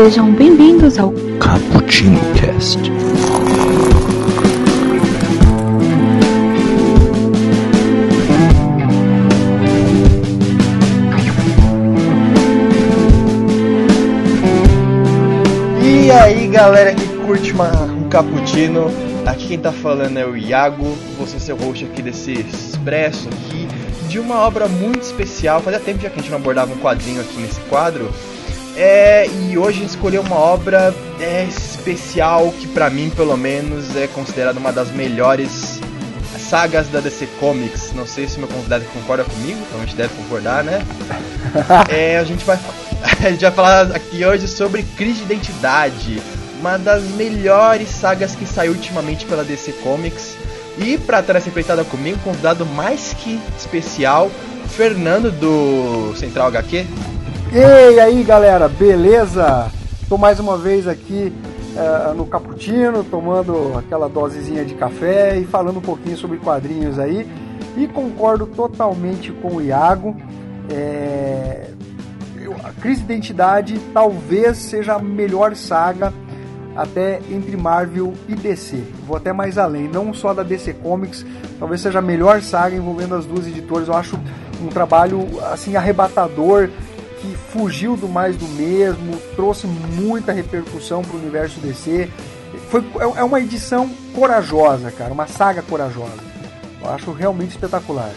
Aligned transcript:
Sejam 0.00 0.32
bem-vindos 0.32 0.96
ao 0.96 1.12
Cappuccino 1.40 2.20
Cast. 2.34 2.78
E 15.82 16.10
aí 16.12 16.46
galera 16.46 16.94
que 16.94 17.08
curte 17.26 17.52
uma, 17.52 17.82
um 17.82 18.08
cappuccino, 18.08 18.92
aqui 19.26 19.48
quem 19.48 19.58
tá 19.58 19.72
falando 19.72 20.16
é 20.16 20.24
o 20.24 20.36
Iago, 20.36 20.96
vou 21.16 21.26
ser 21.26 21.40
seu 21.40 21.56
host 21.56 21.84
aqui 21.84 22.02
desse 22.02 22.34
expresso 22.34 23.28
aqui, 23.30 23.66
de 24.08 24.20
uma 24.20 24.36
obra 24.36 24.68
muito 24.68 25.02
especial, 25.02 25.60
fazia 25.60 25.80
tempo 25.80 26.00
já 26.00 26.08
que 26.08 26.20
a 26.20 26.22
gente 26.22 26.30
não 26.30 26.38
abordava 26.38 26.72
um 26.72 26.78
quadrinho 26.78 27.20
aqui 27.20 27.40
nesse 27.40 27.58
quadro, 27.62 28.08
é, 28.78 29.26
e 29.26 29.58
hoje 29.58 29.84
escolheu 29.84 30.22
uma 30.22 30.36
obra 30.36 30.94
é, 31.18 31.42
especial 31.44 32.52
que 32.52 32.68
pra 32.68 32.88
mim 32.88 33.10
pelo 33.10 33.36
menos 33.36 33.96
é 33.96 34.06
considerada 34.06 34.56
uma 34.58 34.72
das 34.72 34.92
melhores 34.92 35.80
sagas 36.38 36.86
da 36.88 37.00
DC 37.00 37.26
Comics, 37.40 37.92
não 37.92 38.06
sei 38.06 38.28
se 38.28 38.38
meu 38.38 38.46
convidado 38.46 38.84
concorda 38.94 39.24
comigo, 39.24 39.58
então 39.66 39.80
a 39.80 39.84
gente 39.84 39.96
deve 39.96 40.14
concordar, 40.14 40.62
né? 40.62 40.80
É, 41.90 42.18
a 42.18 42.24
gente 42.24 42.44
vai 42.44 42.58
a 43.24 43.30
gente 43.30 43.40
vai 43.40 43.50
falar 43.50 43.96
aqui 43.96 44.24
hoje 44.24 44.46
sobre 44.46 44.82
Crise 44.82 45.24
de 45.24 45.34
Identidade, 45.34 46.22
uma 46.60 46.76
das 46.76 47.02
melhores 47.02 47.88
sagas 47.88 48.36
que 48.36 48.46
saiu 48.46 48.72
ultimamente 48.72 49.26
pela 49.26 49.42
DC 49.42 49.72
Comics. 49.82 50.36
E 50.78 50.96
para 50.96 51.18
estar 51.18 51.32
nessa 51.32 51.48
empreitada 51.48 51.82
comigo, 51.82 52.18
convidado 52.22 52.64
mais 52.64 53.12
que 53.12 53.40
especial, 53.58 54.30
Fernando 54.68 55.32
do 55.32 56.14
Central 56.16 56.46
HQ. 56.48 56.86
E 57.50 57.98
aí 57.98 58.22
galera, 58.24 58.68
beleza? 58.68 59.70
Estou 60.02 60.18
mais 60.18 60.38
uma 60.38 60.58
vez 60.58 60.86
aqui 60.86 61.32
uh, 61.74 62.12
no 62.12 62.26
Cappuccino, 62.26 63.02
tomando 63.02 63.78
aquela 63.78 64.06
dosezinha 64.06 64.66
de 64.66 64.74
café 64.74 65.38
e 65.38 65.46
falando 65.46 65.78
um 65.78 65.82
pouquinho 65.82 66.16
sobre 66.18 66.36
quadrinhos 66.36 66.98
aí. 66.98 67.26
E 67.74 67.88
concordo 67.88 68.46
totalmente 68.46 69.32
com 69.32 69.56
o 69.56 69.62
Iago. 69.62 70.14
É, 70.70 71.70
a 72.62 72.70
Crise 72.82 73.00
de 73.00 73.14
Identidade 73.14 73.80
talvez 73.94 74.58
seja 74.58 74.96
a 74.96 74.98
melhor 74.98 75.56
saga 75.56 76.12
até 76.76 77.18
entre 77.30 77.56
Marvel 77.56 78.12
e 78.28 78.34
DC. 78.34 78.76
Vou 79.06 79.16
até 79.16 79.32
mais 79.32 79.56
além, 79.56 79.88
não 79.88 80.12
só 80.12 80.34
da 80.34 80.42
DC 80.42 80.74
Comics, 80.74 81.24
talvez 81.58 81.80
seja 81.80 82.00
a 82.00 82.02
melhor 82.02 82.42
saga 82.42 82.76
envolvendo 82.76 83.14
as 83.14 83.24
duas 83.24 83.46
editoras. 83.46 83.88
Eu 83.88 83.94
acho 83.94 84.20
um 84.62 84.68
trabalho 84.68 85.26
assim 85.50 85.76
arrebatador 85.76 86.68
que 87.20 87.36
fugiu 87.52 87.96
do 87.96 88.08
mais 88.08 88.36
do 88.36 88.46
mesmo, 88.48 89.16
trouxe 89.36 89.66
muita 89.66 90.32
repercussão 90.32 91.02
para 91.02 91.16
o 91.16 91.18
universo 91.18 91.60
DC. 91.60 92.08
Foi, 92.70 92.84
é 93.16 93.24
uma 93.24 93.40
edição 93.40 93.88
corajosa, 94.14 94.90
cara, 94.90 95.12
uma 95.12 95.26
saga 95.26 95.62
corajosa. 95.62 96.28
Eu 96.80 96.90
acho 96.90 97.12
realmente 97.12 97.50
espetacular. 97.50 98.12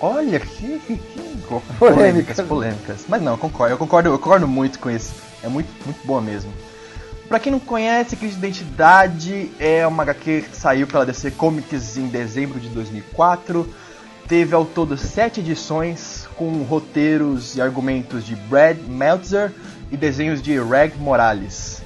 Olha 0.00 0.38
que, 0.40 0.78
que, 0.80 0.96
que 0.96 1.36
polêmicas, 1.78 2.40
polêmicas. 2.40 3.04
Mas 3.08 3.22
não, 3.22 3.32
eu 3.32 3.38
concordo, 3.38 3.74
eu 3.74 3.78
concordo, 3.78 4.08
eu 4.08 4.18
concordo 4.18 4.48
muito 4.48 4.78
com 4.78 4.90
isso. 4.90 5.14
É 5.42 5.48
muito, 5.48 5.68
muito 5.84 6.06
boa 6.06 6.20
mesmo. 6.20 6.52
Pra 7.28 7.40
quem 7.40 7.50
não 7.50 7.58
conhece, 7.58 8.14
Crise 8.14 8.34
de 8.34 8.38
Identidade 8.38 9.50
é 9.58 9.86
uma 9.86 10.02
HQ 10.04 10.42
que 10.50 10.56
saiu 10.56 10.86
pela 10.86 11.04
DC 11.04 11.32
Comics 11.32 11.96
em 11.96 12.06
dezembro 12.06 12.60
de 12.60 12.68
2004. 12.68 13.68
Teve 14.28 14.54
ao 14.54 14.64
todo 14.64 14.96
sete 14.96 15.40
edições 15.40 16.25
com 16.36 16.62
roteiros 16.62 17.56
e 17.56 17.60
argumentos 17.60 18.24
de 18.24 18.36
Brad 18.36 18.78
Meltzer 18.86 19.52
e 19.90 19.96
desenhos 19.96 20.42
de 20.42 20.58
Reg 20.60 20.96
Morales. 20.98 21.82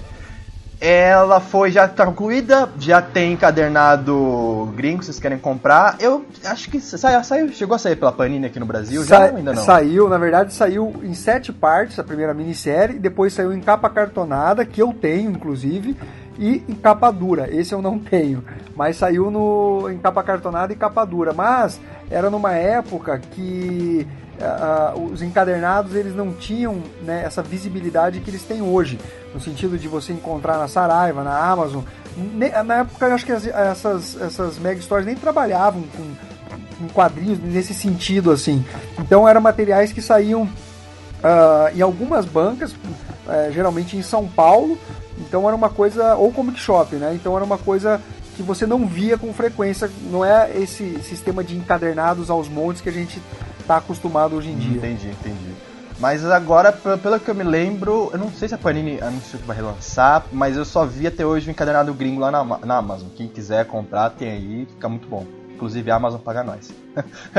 Ela 0.81 1.41
foi 1.41 1.71
já 1.71 1.87
tá 1.87 2.07
concluída, 2.07 2.67
já 2.79 3.03
tem 3.03 3.35
encadernado 3.35 4.73
gringo, 4.75 5.03
vocês 5.03 5.21
querem 5.21 5.37
comprar. 5.37 5.97
Eu 6.01 6.25
acho 6.43 6.71
que 6.71 6.81
saiu, 6.81 7.23
saiu 7.23 7.49
chegou 7.51 7.75
a 7.75 7.79
sair 7.79 7.97
pela 7.97 8.11
Panini 8.11 8.47
aqui 8.47 8.59
no 8.59 8.65
Brasil, 8.65 9.03
Sa 9.03 9.29
já 9.29 9.37
ainda 9.37 9.53
não? 9.53 9.63
Saiu, 9.63 10.09
na 10.09 10.17
verdade 10.17 10.55
saiu 10.55 10.95
em 11.03 11.13
sete 11.13 11.53
partes, 11.53 11.99
a 11.99 12.05
primeira 12.05 12.33
minissérie, 12.33 12.99
depois 12.99 13.35
saiu 13.35 13.53
em 13.53 13.61
capa 13.61 13.91
cartonada, 13.91 14.65
que 14.65 14.81
eu 14.81 14.91
tenho 14.95 15.31
inclusive, 15.31 15.95
e 16.39 16.65
em 16.67 16.75
capa 16.75 17.11
dura. 17.11 17.55
Esse 17.55 17.75
eu 17.75 17.83
não 17.83 17.99
tenho, 17.99 18.43
mas 18.75 18.97
saiu 18.97 19.31
no, 19.31 19.91
em 19.91 19.99
capa 19.99 20.23
cartonada 20.23 20.73
e 20.73 20.77
capa 20.77 21.05
dura. 21.05 21.35
Mas 21.35 21.79
era 22.11 22.31
numa 22.31 22.55
época 22.55 23.19
que 23.19 24.07
uh, 24.41 25.13
os 25.13 25.23
encadernados 25.23 25.95
eles 25.95 26.15
não 26.15 26.33
tinham 26.33 26.83
né, 27.03 27.23
essa 27.25 27.43
visibilidade 27.43 28.21
que 28.21 28.31
eles 28.31 28.43
têm 28.43 28.63
hoje, 28.63 28.99
no 29.35 29.41
sentido 29.41 29.79
de 29.79 29.87
você 29.87 30.13
encontrar 30.13 30.59
na 30.59 30.69
Saraiva, 30.69 31.23
na 31.23 31.37
Amazon. 31.37 31.83
Na 32.65 32.79
época, 32.79 33.07
eu 33.07 33.15
acho 33.15 33.25
que 33.25 33.33
essas, 33.33 34.21
essas 34.21 34.59
mega 34.59 34.81
stores 34.81 35.07
nem 35.07 35.15
trabalhavam 35.15 35.83
com, 35.83 36.15
com 36.79 36.89
quadrinhos 36.93 37.39
nesse 37.39 37.73
sentido 37.73 38.33
assim. 38.33 38.65
Então, 38.99 39.29
eram 39.29 39.41
materiais 39.41 39.93
que 39.93 40.03
saíam 40.03 40.43
uh, 40.43 41.77
em 41.77 41.81
algumas 41.81 42.25
bancas, 42.25 42.73
uh, 42.73 43.53
geralmente 43.53 43.97
em 43.97 44.03
São 44.03 44.27
Paulo. 44.27 44.77
Então, 45.19 45.47
era 45.47 45.55
uma 45.55 45.71
coisa, 45.71 46.17
ou 46.17 46.33
comic 46.33 46.59
shop, 46.59 46.97
né? 46.97 47.13
Então, 47.15 47.37
era 47.37 47.45
uma 47.45 47.59
coisa 47.59 48.01
que 48.37 48.43
você 48.43 48.67
não 48.67 48.87
via 48.87 49.17
com 49.17 49.33
frequência. 49.33 49.89
Não 50.11 50.25
é 50.25 50.51
esse 50.57 51.01
sistema 51.03 51.45
de 51.45 51.57
encadernados 51.57 52.29
aos 52.29 52.49
montes 52.49 52.83
que 52.83 52.89
a 52.89 52.93
gente 52.93 53.23
está 53.71 53.77
acostumado 53.77 54.35
hoje 54.35 54.51
em 54.51 54.57
dia. 54.57 54.79
Entendi, 54.79 55.09
entendi. 55.09 55.55
Mas 56.01 56.25
agora, 56.25 56.73
pelo 56.73 57.21
que 57.21 57.31
eu 57.31 57.35
me 57.35 57.45
lembro, 57.45 58.11
eu 58.13 58.19
não 58.19 58.31
sei 58.31 58.49
se 58.49 58.55
a 58.55 58.59
Panini 58.59 59.01
anunciou 59.01 59.41
que 59.41 59.47
vai 59.47 59.57
relançar, 59.57 60.25
mas 60.33 60.57
eu 60.57 60.65
só 60.65 60.85
vi 60.85 61.07
até 61.07 61.25
hoje 61.25 61.49
o 61.49 61.51
encadernado 61.51 61.93
gringo 61.95 62.21
lá 62.21 62.31
na, 62.31 62.43
na 62.45 62.79
Amazon. 62.79 63.09
Quem 63.15 63.29
quiser 63.29 63.67
comprar, 63.67 64.11
tem 64.11 64.31
aí, 64.31 64.67
fica 64.67 64.89
muito 64.89 65.07
bom. 65.07 65.25
Inclusive 65.55 65.91
a 65.91 65.97
Amazon 65.97 66.21
paga 66.21 66.43
nós. 66.43 66.73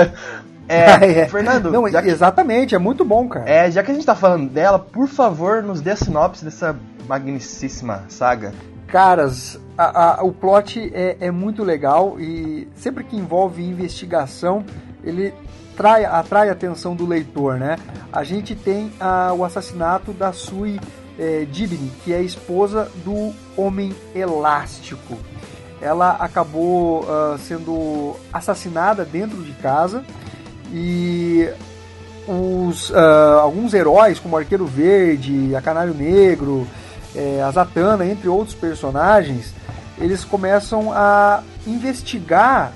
é, 0.70 0.86
é, 1.22 1.28
Fernando. 1.28 1.72
Não, 1.72 1.84
que, 1.84 1.98
exatamente, 2.08 2.76
é 2.76 2.78
muito 2.78 3.04
bom, 3.04 3.28
cara. 3.28 3.50
É, 3.50 3.72
já 3.72 3.84
que 3.84 3.92
a 3.92 3.94
gente 3.94 4.06
tá 4.06 4.16
falando 4.16 4.48
dela, 4.48 4.78
por 4.78 5.08
favor, 5.08 5.64
nos 5.64 5.82
dê 5.82 5.92
a 5.92 5.96
sinopse 5.96 6.46
dessa 6.46 6.78
magnífica 7.08 8.04
saga. 8.08 8.54
Caras, 8.88 9.60
a, 9.76 10.20
a, 10.20 10.24
o 10.24 10.32
plot 10.32 10.92
é, 10.94 11.18
é 11.20 11.32
muito 11.32 11.64
legal 11.64 12.20
e 12.20 12.68
sempre 12.76 13.04
que 13.04 13.18
envolve 13.18 13.64
investigação, 13.64 14.64
ele 15.04 15.34
atrai, 15.82 16.06
atrai 16.06 16.50
a 16.50 16.52
atenção 16.52 16.96
do 16.96 17.06
leitor, 17.06 17.58
né? 17.58 17.78
A 18.14 18.24
gente 18.24 18.56
tem 18.56 18.92
ah, 19.00 19.34
o 19.34 19.44
assassinato 19.44 20.14
da 20.14 20.32
Sui 20.32 20.80
eh, 21.18 21.48
que 22.04 22.14
é 22.14 22.18
a 22.18 22.22
esposa 22.22 22.90
do 23.04 23.34
Homem 23.58 23.94
Elástico. 24.16 25.18
Ela 25.82 26.12
acabou 26.12 27.06
ah, 27.10 27.38
sendo 27.40 28.16
assassinada 28.32 29.04
dentro 29.04 29.42
de 29.42 29.52
casa 29.54 30.06
e 30.72 31.50
os, 32.28 32.94
ah, 32.94 33.40
alguns 33.42 33.74
heróis, 33.74 34.20
como 34.20 34.38
Arqueiro 34.38 34.66
Verde, 34.66 35.56
a 35.56 35.62
Canário 35.62 35.96
Negro, 35.96 36.68
eh, 37.16 37.42
a 37.44 37.52
Zatanna, 37.52 38.06
entre 38.06 38.30
outros 38.30 38.56
personagens, 38.56 39.54
eles 39.98 40.24
começam 40.24 40.92
a 40.94 41.42
investigar 41.66 42.72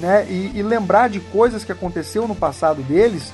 né, 0.00 0.26
e, 0.28 0.52
e 0.54 0.62
lembrar 0.62 1.08
de 1.08 1.20
coisas 1.20 1.64
que 1.64 1.72
aconteceu 1.72 2.26
no 2.26 2.34
passado 2.34 2.82
deles 2.82 3.32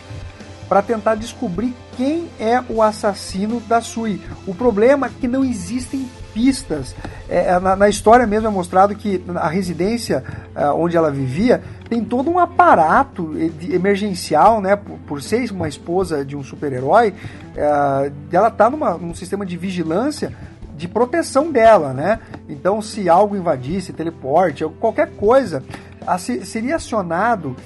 para 0.68 0.82
tentar 0.82 1.14
descobrir 1.14 1.74
quem 1.96 2.28
é 2.40 2.62
o 2.68 2.82
assassino 2.82 3.60
da 3.60 3.80
Sui. 3.80 4.20
O 4.46 4.54
problema 4.54 5.06
é 5.06 5.10
que 5.20 5.28
não 5.28 5.44
existem 5.44 6.08
pistas. 6.32 6.94
É, 7.28 7.50
é 7.50 7.60
na, 7.60 7.76
na, 7.76 7.88
história 7.88 8.26
mesmo 8.26 8.48
é 8.48 8.50
mostrado 8.50 8.94
que 8.94 9.22
a 9.36 9.48
residência 9.48 10.24
é, 10.54 10.66
onde 10.70 10.96
ela 10.96 11.10
vivia 11.10 11.62
tem 11.88 12.02
todo 12.04 12.30
um 12.30 12.38
aparato 12.38 13.34
emergencial, 13.70 14.60
né? 14.60 14.74
Por, 14.74 14.98
por 15.06 15.22
ser 15.22 15.48
uma 15.52 15.68
esposa 15.68 16.24
de 16.24 16.34
um 16.34 16.42
super-herói, 16.42 17.14
é, 17.56 18.12
ela 18.32 18.48
está 18.48 18.68
num 18.68 19.14
sistema 19.14 19.46
de 19.46 19.56
vigilância 19.56 20.32
de 20.76 20.88
proteção 20.88 21.52
dela, 21.52 21.92
né? 21.92 22.18
Então, 22.48 22.82
se 22.82 23.08
algo 23.08 23.36
invadisse, 23.36 23.92
teleporte, 23.92 24.64
qualquer 24.80 25.10
coisa, 25.12 25.62
seria 26.18 26.76
acionado 26.76 27.56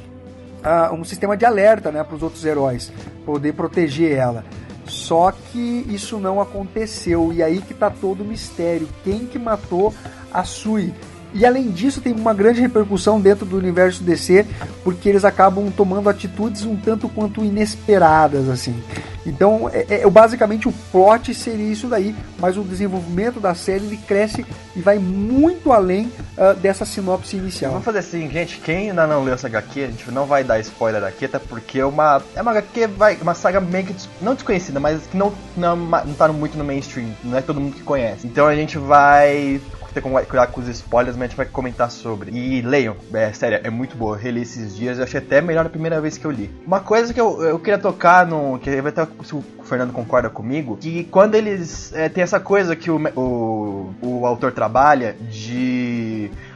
uh, 0.59 0.95
um 0.95 1.05
sistema 1.05 1.37
de 1.37 1.45
alerta 1.45 1.91
né, 1.91 2.03
para 2.03 2.17
os 2.17 2.23
outros 2.23 2.45
heróis, 2.45 2.93
poder 3.25 3.55
proteger 3.55 4.17
ela. 4.17 4.45
Só 4.87 5.31
que 5.33 5.85
isso 5.89 6.19
não 6.19 6.41
aconteceu 6.41 7.33
e 7.33 7.43
aí 7.43 7.61
que 7.61 7.73
está 7.75 7.91
todo 7.91 8.23
o 8.23 8.25
mistério. 8.25 8.89
Quem 9.05 9.27
que 9.27 9.39
matou 9.39 9.93
a 10.33 10.45
Sui? 10.45 10.95
E 11.33 11.45
além 11.45 11.71
disso, 11.71 12.01
tem 12.01 12.13
uma 12.13 12.33
grande 12.33 12.61
repercussão 12.61 13.21
dentro 13.21 13.45
do 13.45 13.57
universo 13.57 14.03
DC, 14.03 14.47
porque 14.83 15.09
eles 15.09 15.25
acabam 15.25 15.71
tomando 15.71 16.09
atitudes 16.09 16.65
um 16.65 16.77
tanto 16.77 17.09
quanto 17.09 17.45
inesperadas, 17.45 18.49
assim. 18.49 18.83
Então, 19.27 19.69
é, 19.73 19.85
é, 19.89 20.11
basicamente 20.11 20.69
o 20.69 20.73
plot 20.91 21.35
seria 21.35 21.71
isso 21.71 21.87
daí, 21.87 22.17
mas 22.39 22.57
o 22.57 22.63
desenvolvimento 22.63 23.39
da 23.39 23.55
série 23.55 23.85
ele 23.85 23.99
cresce 23.99 24.45
e 24.75 24.81
vai 24.81 24.99
muito 24.99 25.71
além 25.71 26.11
uh, 26.37 26.55
dessa 26.55 26.85
sinopse 26.87 27.37
inicial. 27.37 27.73
Vamos 27.73 27.85
fazer 27.85 27.99
assim, 27.99 28.31
gente, 28.31 28.59
quem 28.59 28.91
ainda 28.91 29.07
não 29.07 29.23
leu 29.23 29.35
essa 29.35 29.47
HQ, 29.47 29.85
a 29.85 29.87
gente 29.89 30.11
não 30.11 30.25
vai 30.25 30.43
dar 30.43 30.59
spoiler 30.61 31.05
aqui, 31.05 31.27
até 31.27 31.39
porque 31.39 31.81
é 31.81 31.85
uma, 31.85 32.23
é 32.35 32.41
uma 32.41 32.53
HQ, 32.53 32.87
vai, 32.87 33.17
uma 33.17 33.35
saga 33.35 33.61
meio 33.61 33.87
que 33.87 33.95
não 34.23 34.35
desconhecida, 34.35 34.81
mas 34.81 35.07
que 35.07 35.17
não, 35.17 35.33
não, 35.57 35.77
não 35.77 36.15
tá 36.15 36.29
muito 36.29 36.57
no 36.57 36.65
mainstream, 36.65 37.11
não 37.23 37.37
é 37.37 37.43
todo 37.43 37.61
mundo 37.61 37.75
que 37.75 37.83
conhece. 37.83 38.27
Então 38.27 38.47
a 38.47 38.55
gente 38.55 38.79
vai 38.79 39.61
ter 40.01 40.09
que 40.09 40.27
cuidar 40.27 40.47
com 40.49 40.61
os 40.61 40.69
spoilers, 40.69 41.17
mas 41.17 41.25
a 41.25 41.27
gente 41.29 41.37
vai 41.37 41.47
comentar 41.47 41.91
sobre. 41.91 42.31
E 42.31 42.61
leiam, 42.63 42.97
é 43.13 43.33
sério, 43.33 43.61
é 43.63 43.71
muito 43.71 43.97
boa. 43.97 44.17
Eu 44.17 44.21
reli 44.21 44.43
esses 44.43 44.77
dias, 44.77 44.99
eu 44.99 45.05
achei 45.05 45.19
até 45.19 45.41
melhor 45.41 45.67
a 45.67 45.69
primeira 45.69 46.01
vez 46.01 46.17
que 46.17 46.25
eu 46.25 46.31
li. 46.31 46.51
Uma 46.67 46.81
coisa 46.81 47.13
que 47.13 47.21
eu, 47.21 47.43
eu 47.43 47.59
queria 47.59 47.79
tocar 47.79 48.27
no. 48.27 48.59
que 48.59 48.71
até 48.71 49.07
se 49.25 49.35
o 49.35 49.45
Fernando 49.65 49.93
concorda 49.93 50.31
comigo, 50.31 50.77
que 50.77 51.05
quando 51.05 51.35
eles. 51.35 51.93
É, 51.95 52.09
tem 52.09 52.23
essa 52.23 52.41
coisa 52.41 52.75
que 52.75 52.91
o, 52.91 52.99
o, 53.17 53.95
o 54.03 54.27
autor 54.27 54.53
trabalha 54.53 55.17
de 55.31 56.08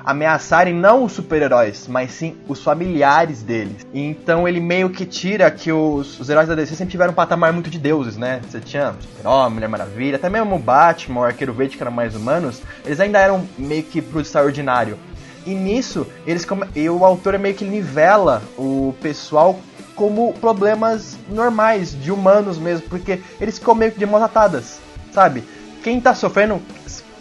ameaçarem 0.05 0.75
não 0.75 1.05
os 1.05 1.13
super-heróis, 1.13 1.87
mas 1.89 2.13
sim 2.13 2.37
os 2.49 2.63
familiares 2.63 3.43
deles. 3.43 3.87
Então 3.93 4.47
ele 4.49 4.61
meio 4.61 4.91
que 4.91 5.05
tira 5.05 5.51
que 5.51 5.71
os, 5.71 6.19
os 6.21 6.29
heróis 6.29 6.49
da 6.49 6.55
DC 6.55 6.75
sempre 6.75 6.93
tiveram 6.93 7.13
um 7.13 7.15
patamar 7.15 7.53
muito 7.53 7.71
de 7.71 7.79
deuses, 7.79 8.17
né? 8.17 8.41
Você 8.49 8.61
tinha 8.61 8.95
Super-Homem, 9.01 9.55
Mulher 9.55 9.69
Maravilha, 9.69 10.17
até 10.17 10.29
mesmo 10.29 10.57
o 10.57 10.59
Batman, 10.59 11.21
o 11.21 11.25
Arqueiro 11.25 11.53
Verde, 11.53 11.77
que 11.77 11.83
eram 11.83 11.93
mais 11.93 12.15
humanos, 12.15 12.63
eles 12.85 13.01
ainda 13.01 13.19
eram 13.19 13.47
meio 13.57 13.83
que 13.83 14.03
pro 14.03 14.21
extraordinário. 14.21 14.99
E 15.45 15.55
nisso, 15.55 16.07
eles 16.27 16.47
e 16.75 16.89
o 16.89 17.05
autor 17.05 17.39
meio 17.39 17.55
que 17.55 17.65
nivela 17.65 18.43
o 18.57 18.95
pessoal 19.03 19.59
como 19.95 20.33
problemas 20.35 21.17
normais, 21.29 21.95
de 22.01 22.11
humanos 22.11 22.59
mesmo, 22.59 22.89
porque 22.89 23.21
eles 23.41 23.59
ficam 23.59 23.75
meio 23.75 23.93
que 23.93 23.99
de 23.99 24.07
mãos 24.07 24.23
atadas, 24.23 24.81
sabe? 25.13 25.45
Quem 25.83 26.01
tá 26.01 26.15
sofrendo 26.15 26.61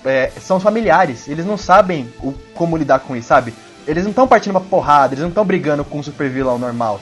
é, 0.06 0.31
são 0.39 0.59
familiares. 0.59 1.27
Eles 1.27 1.45
não 1.45 1.57
sabem 1.57 2.12
o, 2.21 2.33
como 2.53 2.77
lidar 2.77 3.00
com 3.00 3.15
isso, 3.15 3.27
sabe? 3.27 3.53
Eles 3.88 4.03
não 4.03 4.12
estão 4.12 4.27
partindo 4.27 4.51
uma 4.51 4.62
porrada, 4.62 5.13
eles 5.13 5.21
não 5.21 5.30
estão 5.30 5.45
brigando 5.45 5.83
com 5.83 6.00
um 6.00 6.03
super 6.03 6.30
vilão 6.30 6.57
normal. 6.57 7.00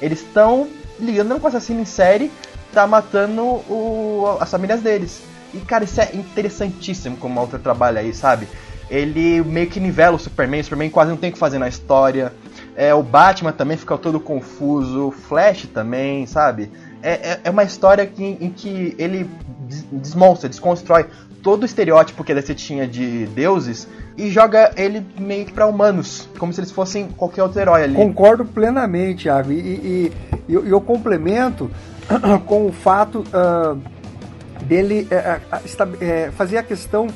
Eles 0.00 0.20
estão 0.20 0.68
ligando 0.98 1.40
com 1.40 1.46
assassino 1.46 1.80
em 1.80 1.84
série, 1.84 2.30
tá 2.72 2.86
matando 2.86 3.42
o, 3.42 4.36
as 4.40 4.50
famílias 4.50 4.80
deles. 4.80 5.22
E, 5.52 5.58
cara, 5.58 5.84
isso 5.84 6.00
é 6.00 6.10
interessantíssimo 6.14 7.16
como 7.16 7.36
o 7.36 7.40
autor 7.40 7.60
trabalha 7.60 8.00
aí, 8.00 8.14
sabe? 8.14 8.46
Ele 8.88 9.42
meio 9.42 9.68
que 9.68 9.80
nivela 9.80 10.16
o 10.16 10.18
Superman, 10.18 10.60
o 10.60 10.64
Superman 10.64 10.90
quase 10.90 11.10
não 11.10 11.16
tem 11.16 11.30
o 11.30 11.32
que 11.32 11.38
fazer 11.38 11.58
na 11.58 11.68
história. 11.68 12.32
É, 12.76 12.94
o 12.94 13.02
Batman 13.02 13.52
também 13.52 13.76
fica 13.76 13.96
todo 13.98 14.18
confuso, 14.18 15.08
o 15.08 15.10
Flash 15.10 15.66
também, 15.72 16.26
sabe? 16.26 16.70
É, 17.02 17.12
é, 17.12 17.40
é 17.44 17.50
uma 17.50 17.64
história 17.64 18.06
que, 18.06 18.22
em 18.22 18.50
que 18.50 18.94
ele 18.98 19.28
desmonstra, 19.92 20.48
desconstrói 20.48 21.06
todo 21.42 21.62
o 21.62 21.66
estereótipo 21.66 22.22
que 22.22 22.32
a 22.32 22.34
DC 22.34 22.54
tinha 22.54 22.86
de 22.86 23.26
deuses 23.26 23.88
e 24.16 24.30
joga 24.30 24.72
ele 24.76 25.04
meio 25.18 25.46
que 25.46 25.52
pra 25.52 25.66
humanos, 25.66 26.28
como 26.38 26.52
se 26.52 26.60
eles 26.60 26.70
fossem 26.70 27.08
qualquer 27.08 27.42
outro 27.42 27.60
herói 27.60 27.84
ali. 27.84 27.94
Concordo 27.94 28.44
plenamente, 28.44 29.22
Thiago, 29.22 29.50
e, 29.50 29.58
e, 29.58 30.12
e 30.48 30.54
eu, 30.54 30.66
eu, 30.66 30.80
complemento 30.80 31.70
com 32.46 32.66
o 32.66 32.72
fato 32.72 33.20
uh, 33.20 33.80
dele 34.64 35.08
uh, 35.10 36.32
fazer 36.32 36.58
a 36.58 36.62
questão 36.62 37.06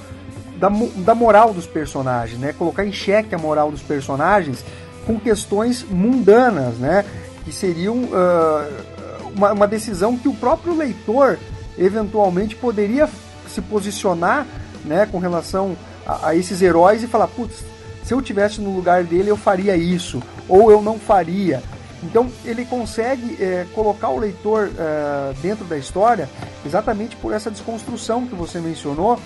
da, 0.56 0.70
da 0.98 1.14
moral 1.14 1.52
dos 1.52 1.66
personagens, 1.66 2.38
né? 2.38 2.54
Colocar 2.56 2.87
em 2.87 2.92
xeque 2.92 3.34
a 3.34 3.38
moral 3.38 3.70
dos 3.70 3.82
personagens 3.82 4.64
com 5.06 5.19
questões 5.20 5.84
mundanas, 5.84 6.76
né? 6.76 7.04
Que 7.44 7.52
seriam 7.52 7.96
uh, 8.04 8.94
uma, 9.34 9.52
uma 9.52 9.66
decisão 9.66 10.16
que 10.16 10.28
o 10.28 10.34
próprio 10.34 10.76
leitor 10.76 11.38
eventualmente 11.78 12.56
poderia 12.56 13.08
se 13.48 13.60
posicionar 13.60 14.46
né, 14.84 15.06
com 15.06 15.19
relação 15.19 15.76
a, 16.06 16.28
a 16.28 16.36
esses 16.36 16.62
heróis 16.62 17.02
e 17.02 17.06
falar, 17.06 17.28
putz, 17.28 17.64
se 18.04 18.12
eu 18.12 18.20
tivesse 18.20 18.60
no 18.60 18.75
lugar 18.75 19.02
dele 19.04 19.31
eu 19.31 19.36
faria 19.36 19.76
isso, 19.76 20.22
ou 20.48 20.70
eu 20.70 20.82
não 20.82 20.98
faria. 20.98 21.62
Então 22.02 22.31
ele 22.44 22.66
consegue 22.66 23.42
é, 23.42 23.66
colocar 23.75 24.10
o 24.10 24.19
leitor 24.19 24.70
é, 24.78 25.34
dentro 25.40 25.64
da 25.64 25.78
história 25.78 26.28
exatamente 26.64 27.16
por 27.16 27.32
essa 27.32 27.50
desconstrução 27.50 28.26
que 28.26 28.34
você 28.34 28.60
mencionou 28.60 29.19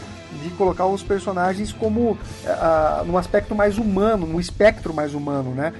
de 0.43 0.50
colocar 0.50 0.87
os 0.87 1.02
personagens 1.02 1.72
como 1.72 2.16
é, 2.44 3.04
num 3.04 3.19
aspecto 3.19 3.54
mais 3.54 3.78
humano, 3.78 4.26
num 4.26 4.38
espectro 4.38 4.94
mais 4.94 5.12
humano, 5.12 5.50
né? 5.50 5.72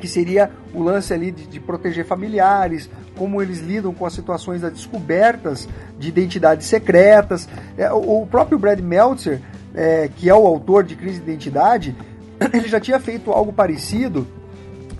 Que 0.00 0.08
seria 0.08 0.50
o 0.72 0.82
lance 0.82 1.12
ali 1.12 1.30
de, 1.30 1.46
de 1.46 1.60
proteger 1.60 2.04
familiares, 2.04 2.88
como 3.16 3.42
eles 3.42 3.60
lidam 3.60 3.92
com 3.92 4.06
as 4.06 4.14
situações 4.14 4.62
das 4.62 4.72
descobertas 4.72 5.68
de 5.98 6.08
identidades 6.08 6.66
secretas. 6.66 7.48
É, 7.76 7.92
o 7.92 8.26
próprio 8.26 8.58
Brad 8.58 8.80
Meltzer, 8.80 9.40
é, 9.74 10.08
que 10.16 10.28
é 10.28 10.34
o 10.34 10.46
autor 10.46 10.84
de 10.84 10.96
Crise 10.96 11.20
de 11.20 11.30
Identidade, 11.30 11.94
ele 12.52 12.68
já 12.68 12.80
tinha 12.80 12.98
feito 12.98 13.30
algo 13.30 13.52
parecido 13.52 14.26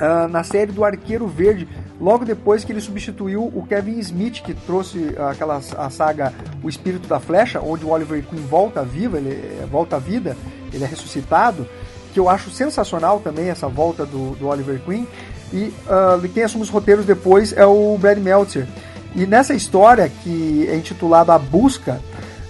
uh, 0.01 0.29
na 0.29 0.43
série 0.43 0.73
do 0.73 0.85
Arqueiro 0.85 1.27
Verde, 1.27 1.67
logo 2.01 2.25
depois 2.25 2.65
que 2.65 2.73
ele 2.73 2.81
substituiu 2.81 3.45
o 3.45 3.65
Kevin 3.67 3.99
Smith, 4.01 4.43
que 4.43 4.55
trouxe 4.55 5.15
aquela 5.31 5.57
a 5.57 5.91
saga 5.91 6.33
O 6.63 6.69
Espírito 6.69 7.07
da 7.09 7.21
Flecha, 7.21 7.61
onde 7.61 7.85
o 7.85 7.91
Oliver 7.91 8.23
Queen 8.25 8.43
volta 8.43 8.83
viva, 8.83 9.19
ele 9.19 9.31
é, 9.31 9.67
volta 9.71 9.97
à 9.97 9.99
vida, 9.99 10.37
ele 10.73 10.85
é 10.85 10.87
ressuscitado, 10.87 11.67
que 12.13 12.21
eu 12.21 12.29
acho 12.29 12.51
sensacional 12.51 13.21
também 13.21 13.49
essa 13.49 13.69
volta 13.69 14.05
do, 14.05 14.37
do 14.37 14.49
Oliver 14.49 14.81
Queen. 14.81 15.07
E 15.53 15.73
uh, 15.87 16.29
quem 16.33 16.43
assume 16.43 16.63
os 16.63 16.69
roteiros 16.69 17.05
depois 17.05 17.53
é 17.53 17.67
o 17.67 17.97
Brad 17.99 18.19
Meltzer. 18.19 18.67
E 19.15 19.27
nessa 19.27 19.55
história, 19.55 20.11
que 20.23 20.69
é 20.69 20.77
intitulada 20.77 21.35
A 21.35 21.39
Busca, 21.39 22.01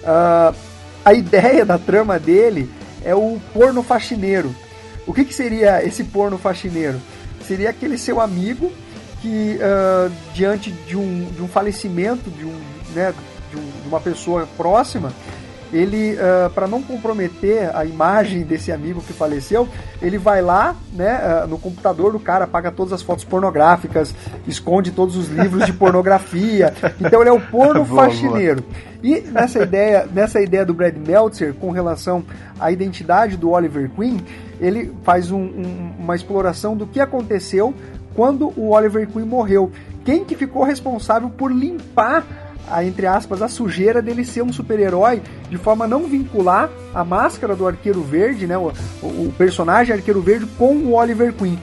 uh, 0.03 0.55
a 1.03 1.13
ideia 1.13 1.65
da 1.65 1.77
trama 1.77 2.19
dele 2.19 2.69
é 3.03 3.15
o 3.15 3.39
porno 3.53 3.81
faxineiro. 3.81 4.53
O 5.07 5.13
que, 5.13 5.25
que 5.25 5.33
seria 5.33 5.83
esse 5.83 6.03
porno 6.03 6.37
faxineiro? 6.37 6.99
Seria 7.47 7.71
aquele 7.71 7.97
seu 7.97 8.21
amigo 8.21 8.71
que, 9.21 9.57
uh, 9.57 10.11
diante 10.33 10.71
de 10.71 10.95
um, 10.95 11.25
de 11.31 11.41
um 11.41 11.47
falecimento 11.47 12.29
de, 12.29 12.45
um, 12.45 12.59
né, 12.93 13.13
de, 13.51 13.57
um, 13.57 13.81
de 13.81 13.87
uma 13.87 13.99
pessoa 13.99 14.47
próxima, 14.55 15.11
ele, 15.73 16.15
uh, 16.15 16.45
ah, 16.45 16.51
para 16.53 16.67
não 16.67 16.81
comprometer 16.81 17.75
a 17.75 17.85
imagem 17.85 18.43
desse 18.43 18.71
amigo 18.71 19.01
que 19.01 19.13
faleceu, 19.13 19.67
ele 20.01 20.17
vai 20.17 20.41
lá, 20.41 20.75
né, 20.93 21.43
uh, 21.43 21.47
no 21.47 21.57
computador 21.57 22.11
do 22.11 22.19
cara, 22.19 22.45
apaga 22.45 22.71
todas 22.71 22.93
as 22.93 23.01
fotos 23.01 23.23
pornográficas, 23.23 24.13
esconde 24.47 24.91
todos 24.91 25.15
os 25.15 25.29
livros 25.29 25.65
de 25.65 25.73
pornografia. 25.73 26.73
Então 27.01 27.21
ele 27.21 27.29
é 27.29 27.33
o 27.33 27.41
porno 27.41 27.83
boa, 27.83 28.03
faxineiro. 28.03 28.61
Boa. 28.61 28.91
E 29.03 29.21
nessa 29.21 29.63
ideia, 29.63 30.07
nessa 30.13 30.39
ideia 30.41 30.65
do 30.65 30.73
Brad 30.73 30.95
Meltzer 30.95 31.53
com 31.53 31.71
relação 31.71 32.23
à 32.59 32.71
identidade 32.71 33.35
do 33.35 33.49
Oliver 33.49 33.89
Queen, 33.89 34.21
ele 34.59 34.93
faz 35.03 35.31
um, 35.31 35.39
um, 35.39 35.93
uma 35.97 36.15
exploração 36.15 36.77
do 36.77 36.85
que 36.85 36.99
aconteceu 36.99 37.73
quando 38.15 38.53
o 38.55 38.69
Oliver 38.69 39.07
Queen 39.07 39.25
morreu. 39.25 39.71
Quem 40.05 40.23
que 40.23 40.35
ficou 40.35 40.63
responsável 40.63 41.29
por 41.29 41.51
limpar 41.51 42.25
a, 42.69 42.83
entre 42.83 43.05
aspas, 43.05 43.41
a 43.41 43.47
sujeira 43.47 44.01
dele 44.01 44.23
ser 44.23 44.41
um 44.41 44.51
super-herói 44.51 45.21
de 45.49 45.57
forma 45.57 45.85
a 45.85 45.87
não 45.87 46.07
vincular 46.07 46.69
a 46.93 47.03
máscara 47.03 47.55
do 47.55 47.67
Arqueiro 47.67 48.01
Verde, 48.01 48.47
né, 48.47 48.57
o, 48.57 48.71
o 49.01 49.33
personagem 49.37 49.95
Arqueiro 49.95 50.21
Verde 50.21 50.45
com 50.57 50.75
o 50.75 50.93
Oliver 50.93 51.33
Queen. 51.33 51.59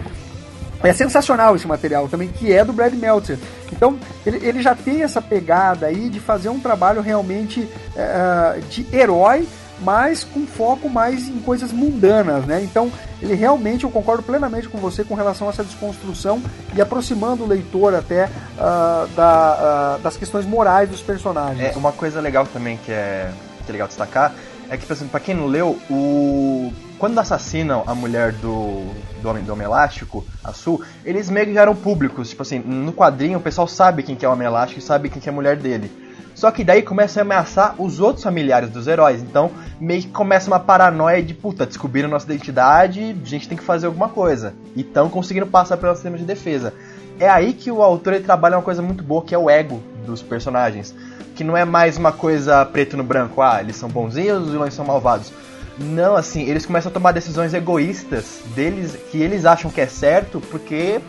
É 0.82 0.92
sensacional 0.92 1.56
esse 1.56 1.66
material 1.66 2.08
também, 2.08 2.28
que 2.28 2.52
é 2.52 2.64
do 2.64 2.72
Brad 2.72 2.94
Meltzer. 2.94 3.36
Então, 3.72 3.98
ele, 4.24 4.46
ele 4.46 4.62
já 4.62 4.74
tem 4.74 5.02
essa 5.02 5.20
pegada 5.20 5.86
aí 5.86 6.08
de 6.08 6.20
fazer 6.20 6.48
um 6.50 6.60
trabalho 6.60 7.00
realmente 7.00 7.60
uh, 7.60 8.60
de 8.70 8.86
herói, 8.92 9.46
mas 9.80 10.24
com 10.24 10.46
foco 10.46 10.88
mais 10.88 11.28
em 11.28 11.40
coisas 11.40 11.72
mundanas, 11.72 12.44
né? 12.44 12.62
Então, 12.62 12.90
ele 13.20 13.34
realmente, 13.34 13.84
eu 13.84 13.90
concordo 13.90 14.22
plenamente 14.22 14.68
com 14.68 14.78
você 14.78 15.04
com 15.04 15.14
relação 15.14 15.46
a 15.48 15.50
essa 15.50 15.64
desconstrução 15.64 16.42
e 16.74 16.80
aproximando 16.80 17.44
o 17.44 17.46
leitor 17.46 17.94
até 17.94 18.26
uh, 18.26 19.08
da, 19.14 19.96
uh, 19.98 20.02
das 20.02 20.16
questões 20.16 20.46
morais 20.46 20.88
dos 20.88 21.00
personagens. 21.00 21.74
É, 21.74 21.78
uma 21.78 21.92
coisa 21.92 22.20
legal 22.20 22.46
também 22.46 22.78
que 22.84 22.92
é, 22.92 23.30
que 23.64 23.70
é 23.70 23.72
legal 23.72 23.88
destacar 23.88 24.34
é 24.70 24.76
que, 24.76 24.84
por 24.84 24.92
exemplo, 24.92 25.10
pra 25.10 25.20
quem 25.20 25.34
não 25.34 25.46
leu, 25.46 25.78
o... 25.90 26.70
quando 26.98 27.18
assassinam 27.18 27.82
a 27.86 27.94
mulher 27.94 28.32
do, 28.32 28.84
do, 29.22 29.28
Homem, 29.28 29.42
do 29.42 29.52
Homem 29.52 29.64
Elástico, 29.64 30.24
a 30.44 30.52
Sul, 30.52 30.82
eles 31.04 31.30
meio 31.30 31.46
que 31.46 31.54
já 31.54 31.62
eram 31.62 31.74
públicos. 31.74 32.28
Tipo 32.28 32.42
assim, 32.42 32.58
no 32.58 32.92
quadrinho 32.92 33.38
o 33.38 33.40
pessoal 33.40 33.66
sabe 33.66 34.02
quem 34.02 34.14
que 34.14 34.26
é 34.26 34.28
o 34.28 34.32
Homem 34.32 34.46
Elástico 34.46 34.78
e 34.78 34.82
sabe 34.82 35.08
quem 35.08 35.22
que 35.22 35.28
é 35.28 35.32
a 35.32 35.34
mulher 35.34 35.56
dele. 35.56 35.90
Só 36.38 36.52
que 36.52 36.62
daí 36.62 36.82
começa 36.82 37.18
a 37.18 37.22
ameaçar 37.22 37.74
os 37.82 37.98
outros 37.98 38.22
familiares 38.22 38.70
dos 38.70 38.86
heróis. 38.86 39.20
Então, 39.20 39.50
meio 39.80 40.02
que 40.02 40.08
começa 40.10 40.46
uma 40.46 40.60
paranoia 40.60 41.20
de 41.20 41.34
puta, 41.34 41.66
descobriram 41.66 42.08
nossa 42.08 42.26
identidade, 42.26 43.00
a 43.20 43.28
gente 43.28 43.48
tem 43.48 43.58
que 43.58 43.64
fazer 43.64 43.86
alguma 43.86 44.08
coisa. 44.08 44.54
E 44.76 44.82
estão 44.82 45.10
conseguindo 45.10 45.48
passar 45.48 45.76
pelo 45.78 45.92
sistema 45.94 46.16
de 46.16 46.22
defesa. 46.22 46.72
É 47.18 47.28
aí 47.28 47.52
que 47.52 47.72
o 47.72 47.82
autor 47.82 48.20
trabalha 48.20 48.56
uma 48.56 48.62
coisa 48.62 48.80
muito 48.80 49.02
boa, 49.02 49.24
que 49.24 49.34
é 49.34 49.38
o 49.38 49.50
ego 49.50 49.82
dos 50.06 50.22
personagens. 50.22 50.94
Que 51.34 51.42
não 51.42 51.56
é 51.56 51.64
mais 51.64 51.96
uma 51.96 52.12
coisa 52.12 52.64
preto 52.64 52.96
no 52.96 53.02
branco, 53.02 53.42
ah, 53.42 53.60
eles 53.60 53.74
são 53.74 53.88
bonzinhos, 53.88 54.44
os 54.44 54.52
vilões 54.52 54.74
são 54.74 54.84
malvados. 54.84 55.32
Não, 55.76 56.14
assim, 56.14 56.42
eles 56.42 56.64
começam 56.64 56.88
a 56.88 56.92
tomar 56.92 57.10
decisões 57.10 57.52
egoístas 57.52 58.42
deles, 58.54 58.96
que 59.10 59.20
eles 59.20 59.44
acham 59.44 59.72
que 59.72 59.80
é 59.80 59.88
certo, 59.88 60.40
porque. 60.52 61.00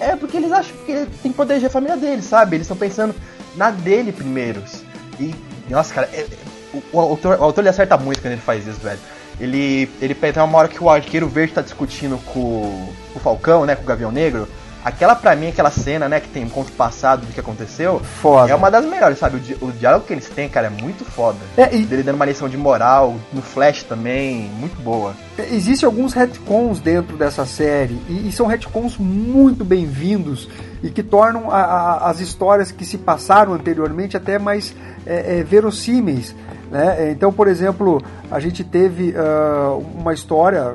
É 0.00 0.16
porque 0.16 0.38
eles 0.38 0.50
acham 0.50 0.74
que 0.86 1.06
tem 1.22 1.30
que 1.30 1.36
proteger 1.36 1.66
a 1.66 1.70
família 1.70 1.96
deles, 1.98 2.24
sabe? 2.24 2.56
Eles 2.56 2.64
estão 2.64 2.76
pensando 2.76 3.14
na 3.56 3.70
dele 3.70 4.12
primeiros. 4.12 4.82
E, 5.18 5.34
nossa, 5.68 5.92
cara, 5.94 6.08
é, 6.12 6.26
o, 6.72 6.82
o, 6.92 7.00
autor, 7.00 7.38
o 7.38 7.44
autor 7.44 7.60
ele 7.60 7.68
acerta 7.68 7.96
muito 7.96 8.20
quando 8.20 8.32
ele 8.32 8.42
faz 8.42 8.66
isso, 8.66 8.80
velho. 8.80 9.00
Ele, 9.40 9.90
ele 10.00 10.14
tem 10.14 10.42
uma 10.42 10.58
hora 10.58 10.68
que 10.68 10.82
o 10.82 10.88
Arqueiro 10.88 11.28
Verde 11.28 11.54
tá 11.54 11.62
discutindo 11.62 12.18
com, 12.18 12.88
com 13.12 13.18
o 13.18 13.20
Falcão, 13.20 13.64
né, 13.64 13.74
com 13.74 13.82
o 13.82 13.86
Gavião 13.86 14.12
Negro. 14.12 14.48
Aquela 14.84 15.14
pra 15.14 15.36
mim, 15.36 15.48
aquela 15.48 15.70
cena, 15.70 16.08
né, 16.08 16.18
que 16.18 16.28
tem 16.28 16.44
um 16.44 16.48
conto 16.48 16.72
passado 16.72 17.24
do 17.24 17.32
que 17.32 17.38
aconteceu, 17.38 18.00
Foda. 18.00 18.50
é 18.50 18.54
uma 18.54 18.68
das 18.70 18.84
melhores, 18.84 19.16
sabe? 19.18 19.36
O, 19.36 19.40
di 19.40 19.56
o 19.60 19.70
diálogo 19.70 20.04
que 20.06 20.12
eles 20.12 20.28
têm, 20.28 20.48
cara, 20.48 20.66
é 20.66 20.70
muito 20.70 21.04
foda. 21.04 21.38
É, 21.56 21.72
e- 21.74 21.84
Dele 21.84 22.02
dando 22.02 22.16
uma 22.16 22.24
lição 22.24 22.48
de 22.48 22.56
moral, 22.56 23.14
no 23.32 23.40
Flash 23.42 23.84
também, 23.84 24.50
muito 24.58 24.74
boa. 24.82 25.14
Existem 25.38 25.86
alguns 25.86 26.12
retcons 26.12 26.80
dentro 26.80 27.16
dessa 27.16 27.46
série 27.46 27.94
e, 28.08 28.28
e 28.28 28.32
são 28.32 28.46
retcons 28.46 28.96
muito 28.98 29.64
bem-vindos 29.64 30.48
e 30.82 30.90
que 30.90 31.02
tornam 31.02 31.48
a- 31.50 31.62
a- 31.62 32.10
as 32.10 32.18
histórias 32.18 32.72
que 32.72 32.84
se 32.84 32.98
passaram 32.98 33.52
anteriormente 33.54 34.16
até 34.16 34.36
mais 34.38 34.74
é, 35.06 35.38
é, 35.38 35.42
verossímeis. 35.44 36.34
Né? 36.72 37.10
Então, 37.12 37.32
por 37.32 37.46
exemplo, 37.46 38.02
a 38.30 38.40
gente 38.40 38.64
teve 38.64 39.14
ah, 39.16 39.76
uma 39.94 40.12
história 40.14 40.74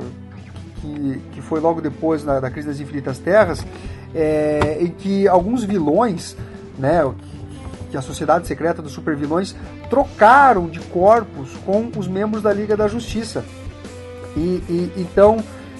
que, 0.82 1.22
que 1.34 1.42
foi 1.42 1.60
logo 1.60 1.82
depois 1.82 2.24
na, 2.24 2.40
da 2.40 2.50
crise 2.50 2.68
das 2.68 2.80
infinitas 2.80 3.18
terras, 3.18 3.66
é, 4.18 4.78
em 4.82 4.88
que 4.88 5.28
alguns 5.28 5.64
vilões, 5.64 6.36
né, 6.78 7.02
que 7.92 7.96
a 7.98 8.02
sociedade 8.02 8.48
secreta 8.48 8.82
dos 8.82 8.92
supervilões 8.92 9.56
trocaram 9.90 10.68
de 10.68 10.80
corpos 10.80 11.50
com 11.66 11.90
os 11.96 12.08
membros 12.08 12.42
da 12.44 12.52
Liga 12.52 12.76
da 12.76 12.88
Justiça. 12.88 13.46
E, 14.36 14.40
e- 14.68 14.92
então, 14.98 15.38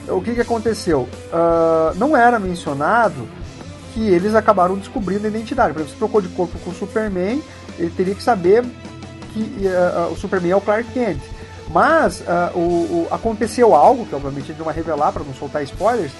o 0.08 0.22
que, 0.22 0.34
que 0.34 0.42
aconteceu? 0.42 1.08
Ah, 1.34 1.92
não 1.96 2.16
era 2.16 2.40
mencionado 2.40 3.28
que 3.94 4.08
eles 4.08 4.36
acabaram 4.36 4.78
descobrindo 4.78 5.26
a 5.26 5.30
identidade. 5.30 5.74
Por 5.74 5.80
exemplo, 5.80 5.94
se 5.94 5.98
trocou 6.00 6.22
de 6.22 6.30
corpo 6.30 6.58
com 6.60 6.70
o 6.70 6.74
Superman, 6.74 7.42
ele 7.78 7.90
teria 7.90 8.16
que 8.16 8.24
saber 8.24 8.64
que 9.34 9.68
ah, 9.68 10.08
o 10.12 10.16
Superman 10.16 10.52
é 10.52 10.56
o 10.56 10.62
Clark 10.62 10.90
Kent. 10.94 11.20
Mas 11.70 12.24
ah, 12.28 12.52
o, 12.56 12.60
o- 12.60 13.08
aconteceu 13.12 13.76
algo, 13.76 14.06
que 14.06 14.16
obviamente 14.16 14.50
ele 14.52 14.58
não 14.60 14.66
vai 14.66 14.74
revelar 14.76 15.12
para 15.12 15.24
não 15.24 15.34
soltar 15.34 15.62
spoilers, 15.64 16.12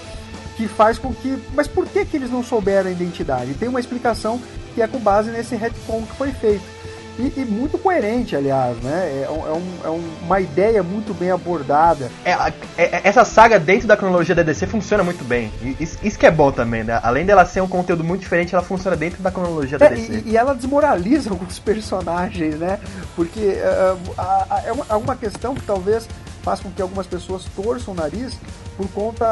que 0.58 0.66
faz 0.68 0.98
com 0.98 1.14
que. 1.14 1.38
Mas 1.54 1.66
por 1.68 1.86
que, 1.86 2.04
que 2.04 2.16
eles 2.16 2.30
não 2.30 2.42
souberam 2.42 2.88
a 2.88 2.92
identidade? 2.92 3.52
E 3.52 3.54
tem 3.54 3.68
uma 3.68 3.80
explicação 3.80 4.38
que 4.74 4.82
é 4.82 4.86
com 4.88 4.98
base 4.98 5.30
nesse 5.30 5.54
retcon 5.56 6.02
que 6.02 6.16
foi 6.16 6.32
feito. 6.32 6.76
E, 7.18 7.32
e 7.40 7.44
muito 7.44 7.76
coerente, 7.78 8.36
aliás, 8.36 8.76
né? 8.78 9.24
É, 9.24 9.28
um- 9.30 9.46
é 9.46 9.52
um- 9.52 9.78
é 9.86 9.88
um- 9.90 10.08
uma 10.22 10.40
ideia 10.40 10.84
muito 10.84 11.12
bem 11.12 11.32
abordada. 11.32 12.08
É, 12.24 12.32
a- 12.32 12.52
é- 12.76 13.00
essa 13.02 13.24
saga 13.24 13.58
dentro 13.58 13.88
da 13.88 13.96
cronologia 13.96 14.36
da 14.36 14.44
DC 14.44 14.68
funciona 14.68 15.02
muito 15.02 15.24
bem. 15.24 15.52
Isso, 15.80 15.98
isso 16.00 16.16
que 16.16 16.24
é 16.26 16.30
bom 16.30 16.52
também, 16.52 16.84
né? 16.84 17.00
Além 17.02 17.26
dela 17.26 17.44
ser 17.44 17.60
um 17.60 17.66
conteúdo 17.66 18.04
muito 18.04 18.20
diferente, 18.20 18.54
ela 18.54 18.62
funciona 18.62 18.96
dentro 18.96 19.20
da 19.20 19.32
cronologia 19.32 19.78
da 19.78 19.86
É, 19.86 19.90
DC. 19.90 20.22
e, 20.26 20.30
e 20.30 20.36
ela 20.36 20.54
desmoraliza 20.54 21.30
alguns 21.34 21.58
personagens, 21.58 22.54
né? 22.56 22.78
Porque 23.16 23.40
é 23.40 24.72
uma, 24.72 24.86
é 24.88 24.94
uma 24.94 25.16
questão 25.16 25.56
que 25.56 25.62
talvez 25.62 26.08
faça 26.44 26.62
com 26.62 26.70
que 26.70 26.80
algumas 26.80 27.06
pessoas 27.08 27.44
torçam 27.56 27.94
o 27.94 27.96
nariz 27.96 28.34
por 28.76 28.88
conta 28.90 29.24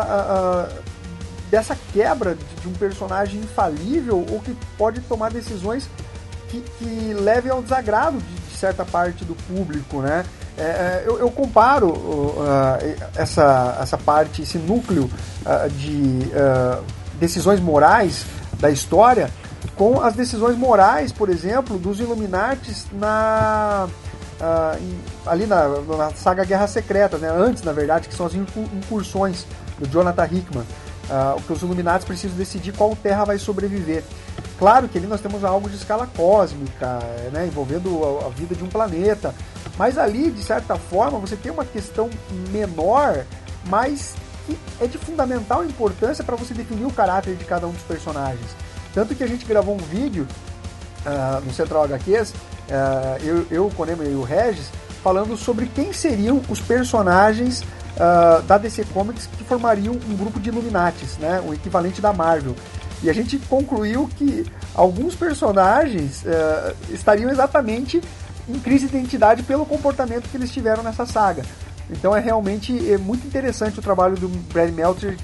dessa 1.51 1.77
quebra 1.93 2.35
de, 2.35 2.45
de 2.63 2.69
um 2.69 2.73
personagem 2.73 3.41
infalível 3.41 4.25
ou 4.31 4.41
que 4.41 4.57
pode 4.77 5.01
tomar 5.03 5.31
decisões 5.31 5.89
que, 6.49 6.61
que 6.79 7.13
levem 7.15 7.51
ao 7.51 7.63
desagrado 7.63 8.19
de, 8.19 8.35
de 8.35 8.57
certa 8.57 8.85
parte 8.85 9.25
do 9.25 9.35
público, 9.35 10.01
né? 10.01 10.25
É, 10.59 10.63
é, 10.63 11.05
eu, 11.07 11.19
eu 11.19 11.31
comparo 11.31 11.91
uh, 11.91 12.79
essa, 13.15 13.79
essa 13.81 13.99
parte, 13.99 14.41
esse 14.43 14.57
núcleo 14.57 15.11
ah, 15.45 15.69
de 15.69 16.31
ah, 16.35 16.81
decisões 17.21 17.61
morais 17.61 18.25
da 18.59 18.71
história 18.71 19.31
com 19.75 20.01
as 20.01 20.15
decisões 20.15 20.57
morais, 20.57 21.13
por 21.13 21.29
exemplo, 21.29 21.79
dos 21.79 22.01
Illuminates 22.01 22.87
na 22.93 23.87
ah, 24.41 24.77
em- 24.81 24.99
ali 25.27 25.47
na, 25.47 25.69
na 25.69 26.11
saga 26.13 26.45
Guerra 26.45 26.67
Secreta, 26.67 27.19
né? 27.19 27.29
antes, 27.31 27.63
na 27.63 27.73
verdade, 27.73 28.09
que 28.09 28.15
são 28.15 28.25
as 28.25 28.35
incu- 28.35 28.69
incursões 28.75 29.47
do 29.79 29.87
Jonathan 29.87 30.25
Hickman, 30.25 30.65
ah, 31.11 31.37
que 31.47 31.53
os 31.53 31.63
Illuminates 31.63 32.07
precisam 32.07 32.37
decidir 32.37 32.73
qual 32.73 32.95
terra 32.97 33.25
vai 33.25 33.39
sobreviver. 33.39 34.03
Claro 34.59 34.89
que 34.89 34.97
ali 34.97 35.07
nós 35.07 35.21
temos 35.21 35.45
algo 35.45 35.69
de 35.69 35.77
escala 35.77 36.07
cósmica, 36.17 36.99
né? 37.33 37.47
envolvendo 37.47 38.03
a, 38.05 38.27
a 38.27 38.29
vida 38.31 38.55
de 38.55 38.65
um 38.65 38.69
planeta, 38.69 39.35
mas 39.77 39.99
ali, 39.99 40.31
de 40.31 40.43
certa 40.43 40.77
forma, 40.77 41.19
você 41.19 41.37
tem 41.37 41.53
uma 41.53 41.65
questão 41.65 42.09
menor, 42.51 43.25
mas 43.67 44.15
que 44.47 44.59
é 44.81 44.87
de 44.87 44.97
fundamental 44.97 45.65
importância 45.65 46.25
para 46.25 46.37
você 46.37 46.55
definir 46.55 46.87
o 46.87 46.93
caráter 46.93 47.35
de 47.35 47.45
cada 47.45 47.67
um 47.67 47.73
dos 47.73 47.83
personagens. 47.83 48.57
Tanto 48.95 49.15
que 49.15 49.23
a 49.23 49.27
gente 49.27 49.45
gravou 49.45 49.75
um 49.75 49.79
vídeo 49.79 50.27
ah, 51.05 51.43
no 51.45 51.53
Central 51.53 51.85
HQs, 51.85 52.33
ah, 52.71 53.19
eu, 53.23 53.47
eu, 53.51 53.67
o 53.67 53.75
Konema 53.75 54.05
e 54.05 54.15
o 54.15 54.23
Regis, 54.23 54.71
falando 55.03 55.37
sobre 55.37 55.67
quem 55.67 55.93
seriam 55.93 56.41
os 56.49 56.61
personagens 56.61 57.63
ah, 57.99 58.43
da 58.47 58.59
DC 58.59 58.85
Comics 58.93 59.27
que 59.27 59.45
formariam 59.45 59.95
um 59.95 60.17
grupo 60.17 60.39
de 60.41 60.51
Illuminates, 60.51 61.17
né, 61.19 61.43
o 61.47 61.55
equivalente 61.55 62.01
da 62.01 62.13
Marvel. 62.13 62.55
E 63.03 63.11
a 63.11 63.13
gente 63.13 63.39
concluiu 63.39 64.09
que 64.17 64.47
alguns 64.75 65.15
personagens 65.15 66.25
ah, 66.27 66.75
estariam 66.91 67.31
exatamente 67.31 68.01
em 68.49 68.59
crise 68.59 68.87
de 68.87 68.97
identidade 68.97 69.43
pelo 69.43 69.67
comportamento 69.67 70.29
que 70.29 70.37
eles 70.37 70.53
tiveram 70.53 70.83
nessa 70.83 71.05
saga. 71.05 71.43
Então 71.91 72.17
é 72.17 72.21
realmente 72.21 72.93
é 72.93 72.99
muito 72.99 73.27
interessante 73.27 73.79
o 73.79 73.83
trabalho 73.83 74.17
do 74.17 74.29
Brad 74.29 74.71
Meltzer 74.73 75.17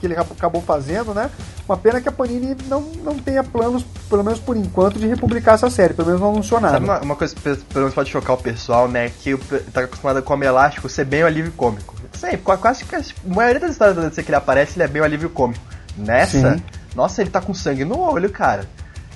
que 0.00 0.06
ele 0.06 0.16
acabou 0.16 0.62
fazendo, 0.62 1.12
né? 1.12 1.30
Uma 1.68 1.76
pena 1.76 2.00
que 2.00 2.08
a 2.08 2.12
Panini 2.12 2.56
não, 2.66 2.80
não 3.04 3.18
tenha 3.18 3.44
planos, 3.44 3.84
pelo 4.08 4.24
menos 4.24 4.40
por 4.40 4.56
enquanto, 4.56 4.98
de 4.98 5.06
republicar 5.06 5.54
essa 5.54 5.68
série. 5.70 5.94
Pelo 5.94 6.08
menos 6.08 6.20
não 6.20 6.30
anunciou 6.30 6.60
nada. 6.60 6.74
Sabe 6.74 6.86
uma, 6.86 7.00
uma 7.00 7.16
coisa 7.16 7.34
que 7.34 7.42
pelo 7.42 7.58
menos 7.74 7.94
pode 7.94 8.10
chocar 8.10 8.34
o 8.34 8.38
pessoal, 8.38 8.88
né? 8.88 9.10
Que 9.20 9.36
tá 9.72 9.82
acostumado 9.82 10.22
com 10.22 10.34
o 10.34 10.42
Elástico 10.44 10.88
ser 10.88 11.04
bem 11.04 11.22
o 11.22 11.26
alívio 11.26 11.52
cômico. 11.52 11.94
Sei, 12.20 12.36
qua- 12.36 12.58
quase 12.58 12.84
que 12.84 12.94
a 12.94 13.02
maioria 13.24 13.60
das 13.60 13.70
histórias 13.72 13.96
da 13.96 14.08
DC 14.08 14.22
que 14.22 14.28
ele 14.30 14.36
aparece, 14.36 14.76
ele 14.76 14.84
é 14.84 14.88
bem 14.88 15.00
o 15.00 15.04
alívio 15.04 15.30
cômico. 15.30 15.60
Nessa, 15.96 16.54
Sim. 16.56 16.62
nossa, 16.94 17.20
ele 17.22 17.30
tá 17.30 17.40
com 17.40 17.54
sangue 17.54 17.84
no 17.84 17.98
olho, 17.98 18.28
cara. 18.30 18.64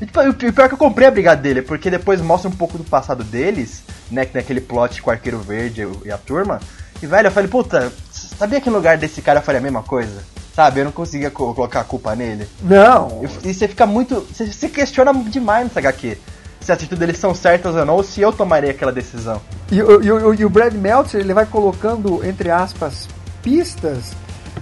E, 0.00 0.06
tipo, 0.06 0.20
o 0.20 0.34
pior 0.34 0.64
é 0.64 0.68
que 0.68 0.75
eu 0.75 0.78
comprei 0.78 1.06
a 1.06 1.11
briga 1.11 1.37
dele, 1.37 1.62
porque 1.62 1.90
depois 1.90 2.20
mostra 2.20 2.49
um 2.49 2.54
pouco 2.54 2.76
do 2.78 2.84
passado 2.84 3.23
deles, 3.23 3.82
né? 4.11 4.25
Que 4.25 4.32
tem 4.32 4.40
aquele 4.42 4.61
plot 4.61 5.00
com 5.02 5.11
o 5.11 5.12
Arqueiro 5.12 5.38
Verde 5.38 5.87
e 6.04 6.11
a 6.11 6.18
turma. 6.18 6.61
E, 7.02 7.06
velho, 7.06 7.28
eu 7.28 7.32
falei, 7.32 7.49
puta, 7.49 7.92
sabia 8.11 8.61
que 8.61 8.70
no 8.70 8.76
lugar 8.76 8.96
desse 8.96 9.20
cara 9.23 9.38
eu 9.40 9.42
faria 9.44 9.61
a 9.61 9.62
mesma 9.62 9.82
coisa? 9.82 10.23
Sabe, 10.54 10.80
eu 10.80 10.84
não 10.84 10.92
conseguia 10.92 11.30
co- 11.30 11.52
colocar 11.54 11.80
a 11.80 11.84
culpa 11.84 12.14
nele. 12.14 12.49
Não, 12.62 13.23
E, 13.44 13.49
e 13.50 13.54
você 13.54 13.66
fica 13.68 13.84
muito. 13.87 14.20
Você 14.32 14.46
se 14.52 14.68
questiona 14.68 15.12
demais 15.12 15.64
nessa 15.66 15.80
HQ. 15.80 16.16
Se 16.64 16.73
as 16.73 16.78
atitudes 16.78 16.99
deles 16.99 17.18
são 17.18 17.35
certas 17.35 17.75
ou 17.76 17.85
não, 17.85 17.94
ou 17.94 18.02
se 18.02 18.23
eu 18.23 18.33
tomaria 18.33 18.71
aquela 18.71 18.90
decisão. 18.90 19.40
E, 19.71 19.76
e 19.76 19.83
o- 19.83 20.33
e 20.35 20.44
o 20.44 20.49
Brad 20.49 20.73
Meltzer 20.75 21.21
ele 21.21 21.35
vai 21.35 21.44
colocando, 21.44 22.25
entre 22.25 22.50
aspas, 22.50 23.06
pistas, 23.42 24.12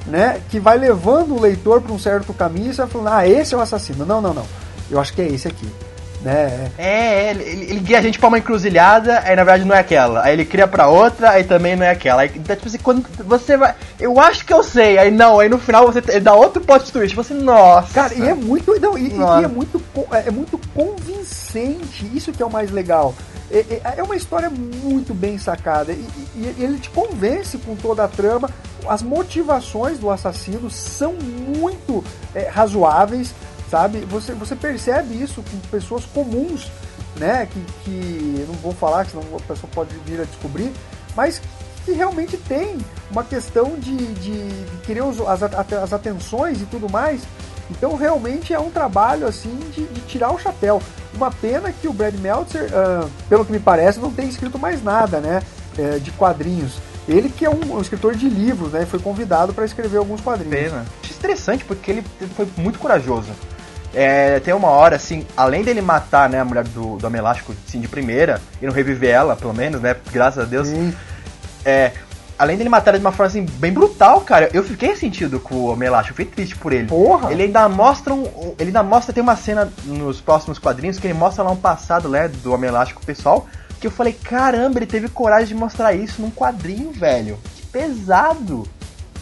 né? 0.06 0.40
Que 0.50 0.58
vai 0.58 0.76
levando 0.76 1.34
o 1.36 1.40
leitor 1.40 1.80
para 1.80 1.92
um 1.92 1.98
certo 1.98 2.34
caminho 2.34 2.70
e 2.70 2.74
você 2.74 2.82
vai 2.82 2.90
falando, 2.90 3.08
ah, 3.08 3.26
esse 3.28 3.54
é 3.54 3.56
o 3.56 3.60
assassino. 3.60 4.04
Não, 4.04 4.20
não, 4.20 4.34
não. 4.34 4.44
Eu 4.90 4.98
acho 5.00 5.12
que 5.14 5.22
é 5.22 5.28
esse 5.28 5.46
aqui. 5.46 5.68
Né? 6.22 6.70
É, 6.78 7.30
ele, 7.30 7.42
ele, 7.42 7.64
ele 7.72 7.80
guia 7.80 7.98
a 7.98 8.02
gente 8.02 8.18
pra 8.18 8.28
uma 8.28 8.38
encruzilhada, 8.38 9.18
aí 9.24 9.34
na 9.34 9.42
verdade 9.44 9.64
não 9.64 9.74
é 9.74 9.80
aquela. 9.80 10.22
Aí 10.24 10.32
ele 10.32 10.44
cria 10.44 10.68
pra 10.68 10.86
outra, 10.88 11.30
aí 11.30 11.42
também 11.44 11.74
não 11.74 11.84
é 11.84 11.90
aquela. 11.90 12.22
Aí, 12.22 12.30
então, 12.34 12.54
tipo 12.54 12.68
assim, 12.68 12.78
quando 12.78 13.04
você 13.24 13.56
vai. 13.56 13.74
Eu 13.98 14.20
acho 14.20 14.44
que 14.46 14.52
eu 14.52 14.62
sei, 14.62 14.98
aí 14.98 15.10
não, 15.10 15.40
aí 15.40 15.48
no 15.48 15.58
final 15.58 15.84
você 15.90 16.00
dá 16.20 16.32
outro 16.34 16.62
plot 16.62 16.92
twist. 16.92 17.16
Você, 17.16 17.34
nossa. 17.34 17.92
Cara, 17.92 18.14
e 18.14 18.22
é 18.28 18.34
muito, 18.34 18.78
não, 18.80 18.96
e, 18.96 19.08
e- 19.08 19.16
e 19.40 19.44
é 19.44 19.48
muito, 19.48 19.82
é 20.12 20.28
é 20.28 20.30
muito 20.30 20.58
convincente. 20.74 22.08
Isso 22.14 22.32
que 22.32 22.42
é 22.42 22.46
o 22.46 22.50
mais 22.50 22.70
legal. 22.70 23.14
É, 23.50 23.58
é- 23.58 23.94
é 23.98 24.02
uma 24.02 24.16
história 24.16 24.48
muito 24.48 25.12
bem 25.12 25.36
sacada 25.38 25.92
e, 25.92 26.06
e- 26.36 26.54
e 26.58 26.64
ele 26.64 26.78
te 26.78 26.88
convence 26.90 27.58
com 27.58 27.74
toda 27.76 28.04
a 28.04 28.08
trama. 28.08 28.48
As 28.88 29.02
motivações 29.02 29.98
do 29.98 30.10
assassino 30.10 30.70
são 30.70 31.12
muito 31.56 32.02
é, 32.34 32.48
razoáveis, 32.48 33.34
sabe? 33.72 34.00
Você, 34.00 34.34
você 34.34 34.54
percebe 34.54 35.14
isso 35.14 35.42
com 35.42 35.58
pessoas 35.70 36.04
comuns, 36.04 36.70
né? 37.16 37.48
Que, 37.50 37.60
que 37.84 38.44
não 38.46 38.54
vou 38.56 38.72
falar, 38.74 39.06
senão 39.06 39.22
a 39.34 39.40
pessoa 39.40 39.70
pode 39.74 39.94
vir 40.04 40.20
a 40.20 40.24
descobrir, 40.24 40.70
mas 41.16 41.40
que 41.86 41.92
realmente 41.92 42.36
tem 42.36 42.76
uma 43.10 43.24
questão 43.24 43.76
de, 43.78 43.96
de 43.96 44.48
querer 44.84 45.02
os- 45.02 45.20
as, 45.22 45.42
as 45.42 45.92
atenções 45.92 46.60
e 46.60 46.66
tudo 46.66 46.86
mais. 46.90 47.22
Então 47.70 47.96
realmente 47.96 48.52
é 48.52 48.60
um 48.60 48.70
trabalho 48.70 49.26
assim 49.26 49.58
de, 49.74 49.86
de 49.86 50.00
tirar 50.02 50.30
o 50.32 50.38
chapéu. 50.38 50.80
Uma 51.14 51.30
pena 51.30 51.72
que 51.72 51.88
o 51.88 51.92
Brad 51.94 52.14
Meltzer, 52.16 52.68
ah, 52.74 53.08
pelo 53.28 53.44
que 53.44 53.52
me 53.52 53.58
parece, 53.58 53.98
não 53.98 54.12
tem 54.12 54.28
escrito 54.28 54.58
mais 54.58 54.82
nada, 54.84 55.18
né, 55.18 55.42
eh, 55.78 55.98
de 55.98 56.10
quadrinhos. 56.12 56.74
Ele 57.08 57.30
que 57.30 57.44
é 57.46 57.50
um, 57.50 57.76
um 57.76 57.80
escritor 57.80 58.14
de 58.14 58.28
livros, 58.28 58.72
né, 58.72 58.84
foi 58.86 58.98
convidado 59.00 59.52
para 59.54 59.64
escrever 59.64 59.96
alguns 59.96 60.20
quadrinhos. 60.20 60.54
pena. 60.54 60.84
Acho 61.02 61.14
interessante 61.14 61.64
porque 61.64 61.90
ele 61.90 62.04
foi 62.36 62.46
muito 62.58 62.78
corajoso. 62.78 63.30
É, 63.94 64.40
tem 64.40 64.54
uma 64.54 64.68
hora, 64.68 64.96
assim, 64.96 65.26
além 65.36 65.62
dele 65.62 65.82
matar 65.82 66.28
né, 66.28 66.40
a 66.40 66.44
mulher 66.44 66.64
do, 66.64 66.96
do 66.96 67.06
Homem 67.06 67.18
Elástico 67.18 67.54
assim, 67.66 67.80
de 67.80 67.88
primeira, 67.88 68.40
e 68.60 68.66
não 68.66 68.72
reviver 68.72 69.10
ela, 69.10 69.36
pelo 69.36 69.52
menos, 69.52 69.80
né? 69.80 69.94
Graças 70.10 70.42
a 70.42 70.46
Deus. 70.46 70.68
É, 71.64 71.92
além 72.38 72.56
dele 72.56 72.68
matar 72.68 72.92
ele 72.92 72.98
de 72.98 73.04
uma 73.04 73.12
forma 73.12 73.26
assim, 73.26 73.44
bem 73.44 73.72
brutal, 73.72 74.22
cara, 74.22 74.48
eu 74.52 74.64
fiquei 74.64 74.96
sentido 74.96 75.38
com 75.38 75.54
o 75.54 75.66
Homem 75.66 75.86
Elástico, 75.86 76.12
eu 76.12 76.24
fiquei 76.24 76.34
triste 76.34 76.56
por 76.56 76.72
ele. 76.72 76.88
Porra! 76.88 77.30
Ele 77.32 77.42
ainda 77.44 77.68
mostra 77.68 78.14
um, 78.14 78.24
Ele 78.58 78.68
ainda 78.68 78.82
mostra, 78.82 79.12
tem 79.12 79.22
uma 79.22 79.36
cena 79.36 79.70
nos 79.84 80.20
próximos 80.20 80.58
quadrinhos 80.58 80.98
que 80.98 81.06
ele 81.06 81.14
mostra 81.14 81.44
lá 81.44 81.50
um 81.50 81.56
passado, 81.56 82.08
né, 82.08 82.28
do 82.28 82.52
Homem 82.52 82.68
Elástico 82.68 83.04
pessoal, 83.04 83.46
que 83.78 83.86
eu 83.86 83.90
falei, 83.90 84.12
caramba, 84.12 84.78
ele 84.78 84.86
teve 84.86 85.08
coragem 85.08 85.48
de 85.48 85.54
mostrar 85.54 85.92
isso 85.92 86.22
num 86.22 86.30
quadrinho, 86.30 86.92
velho. 86.92 87.38
Que 87.56 87.66
pesado! 87.66 88.66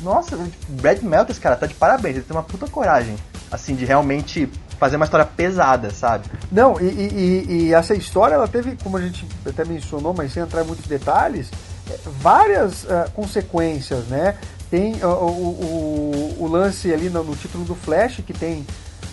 Nossa, 0.03 0.37
o 0.37 0.51
Brad 0.69 1.03
Melters, 1.03 1.39
cara, 1.39 1.57
tá 1.57 1.67
de 1.67 1.75
parabéns, 1.75 2.17
ele 2.17 2.25
tem 2.25 2.37
uma 2.37 2.43
puta 2.43 2.67
coragem, 2.67 3.17
assim, 3.51 3.75
de 3.75 3.85
realmente 3.85 4.49
fazer 4.79 4.97
uma 4.97 5.05
história 5.05 5.27
pesada, 5.27 5.91
sabe? 5.91 6.27
Não, 6.51 6.81
e, 6.81 6.85
e, 6.85 7.47
e, 7.49 7.75
essa 7.75 7.95
história, 7.95 8.35
ela 8.35 8.49
teve, 8.49 8.77
como 8.83 8.97
a 8.97 9.01
gente 9.01 9.27
até 9.45 9.65
mencionou, 9.65 10.15
mas 10.15 10.33
sem 10.33 10.43
entrar 10.43 10.63
em 10.63 10.67
muitos 10.67 10.87
detalhes, 10.87 11.51
é, 11.91 11.99
várias 12.21 12.85
uh, 12.85 13.11
consequências, 13.15 14.07
né? 14.07 14.37
Tem 14.71 14.95
uh, 15.03 15.07
o, 15.07 16.37
o, 16.39 16.45
o, 16.45 16.49
lance 16.49 16.93
ali 16.93 17.11
no, 17.11 17.23
no, 17.23 17.37
título 17.37 17.65
do 17.65 17.75
Flash, 17.75 18.23
que 18.27 18.33
tem 18.33 18.65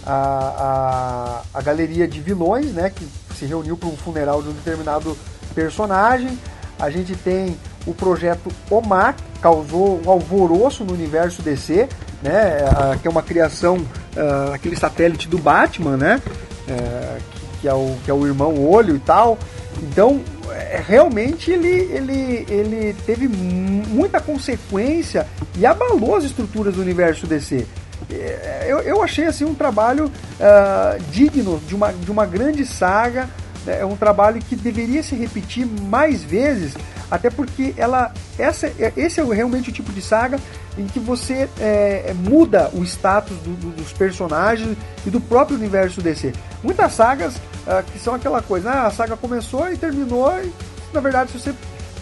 a, 0.05 1.41
a, 1.53 1.59
a 1.59 1.61
galeria 1.61 2.07
de 2.07 2.21
vilões, 2.21 2.67
né? 2.67 2.89
Que 2.89 3.05
se 3.35 3.45
reuniu 3.45 3.75
para 3.75 3.89
um 3.89 3.97
funeral 3.97 4.41
de 4.41 4.49
um 4.49 4.53
determinado 4.53 5.17
personagem. 5.53 6.37
A 6.79 6.89
gente 6.89 7.15
tem 7.15 7.57
o 7.85 7.93
projeto 7.93 8.49
que 8.49 9.41
causou 9.41 10.01
um 10.05 10.09
alvoroço 10.09 10.83
no 10.83 10.93
universo 10.93 11.41
DC, 11.41 11.89
né? 12.21 12.97
que 13.01 13.07
é 13.07 13.11
uma 13.11 13.21
criação, 13.21 13.77
uh, 13.77 14.53
aquele 14.53 14.75
satélite 14.75 15.27
do 15.27 15.37
Batman, 15.37 15.97
né? 15.97 16.21
Uh, 16.67 17.21
que, 17.61 17.67
é 17.67 17.73
o, 17.73 17.95
que 18.03 18.11
é 18.11 18.13
o 18.13 18.25
irmão 18.25 18.57
Olho 18.67 18.95
e 18.95 18.99
tal. 18.99 19.37
Então, 19.81 20.21
é, 20.51 20.81
realmente 20.85 21.51
ele, 21.51 21.69
ele, 21.69 22.45
ele 22.49 22.95
teve 23.05 23.27
muita 23.27 24.19
consequência 24.19 25.27
e 25.55 25.65
abalou 25.65 26.15
as 26.15 26.23
estruturas 26.23 26.75
do 26.75 26.81
universo 26.81 27.27
DC. 27.27 27.65
É, 28.11 28.65
eu, 28.67 28.79
eu 28.79 29.03
achei 29.03 29.25
assim 29.25 29.45
um 29.45 29.53
trabalho 29.53 30.05
uh, 30.05 31.03
digno 31.11 31.61
de 31.67 31.75
uma, 31.75 31.91
de 31.91 32.11
uma 32.11 32.25
grande 32.25 32.65
saga, 32.65 33.29
é 33.71 33.85
um 33.85 33.95
trabalho 33.95 34.41
que 34.41 34.55
deveria 34.55 35.03
se 35.03 35.15
repetir 35.15 35.65
mais 35.65 36.23
vezes, 36.23 36.73
até 37.09 37.29
porque 37.29 37.73
ela, 37.77 38.13
essa, 38.37 38.71
esse 38.95 39.19
é 39.19 39.23
realmente 39.23 39.69
o 39.69 39.73
tipo 39.73 39.91
de 39.91 40.01
saga 40.01 40.39
em 40.77 40.85
que 40.85 40.99
você 40.99 41.49
é, 41.59 42.13
muda 42.13 42.69
o 42.73 42.83
status 42.83 43.35
do, 43.37 43.51
do, 43.55 43.69
dos 43.71 43.91
personagens 43.93 44.77
e 45.05 45.09
do 45.09 45.19
próprio 45.19 45.57
universo 45.57 46.01
DC. 46.01 46.33
Muitas 46.63 46.93
sagas 46.93 47.35
uh, 47.35 47.83
que 47.91 47.99
são 47.99 48.13
aquela 48.13 48.41
coisa, 48.41 48.69
ah, 48.69 48.87
a 48.87 48.91
saga 48.91 49.17
começou 49.17 49.71
e 49.71 49.77
terminou, 49.77 50.31
e 50.43 50.51
na 50.93 50.99
verdade, 50.99 51.31
se 51.31 51.39
você 51.39 51.53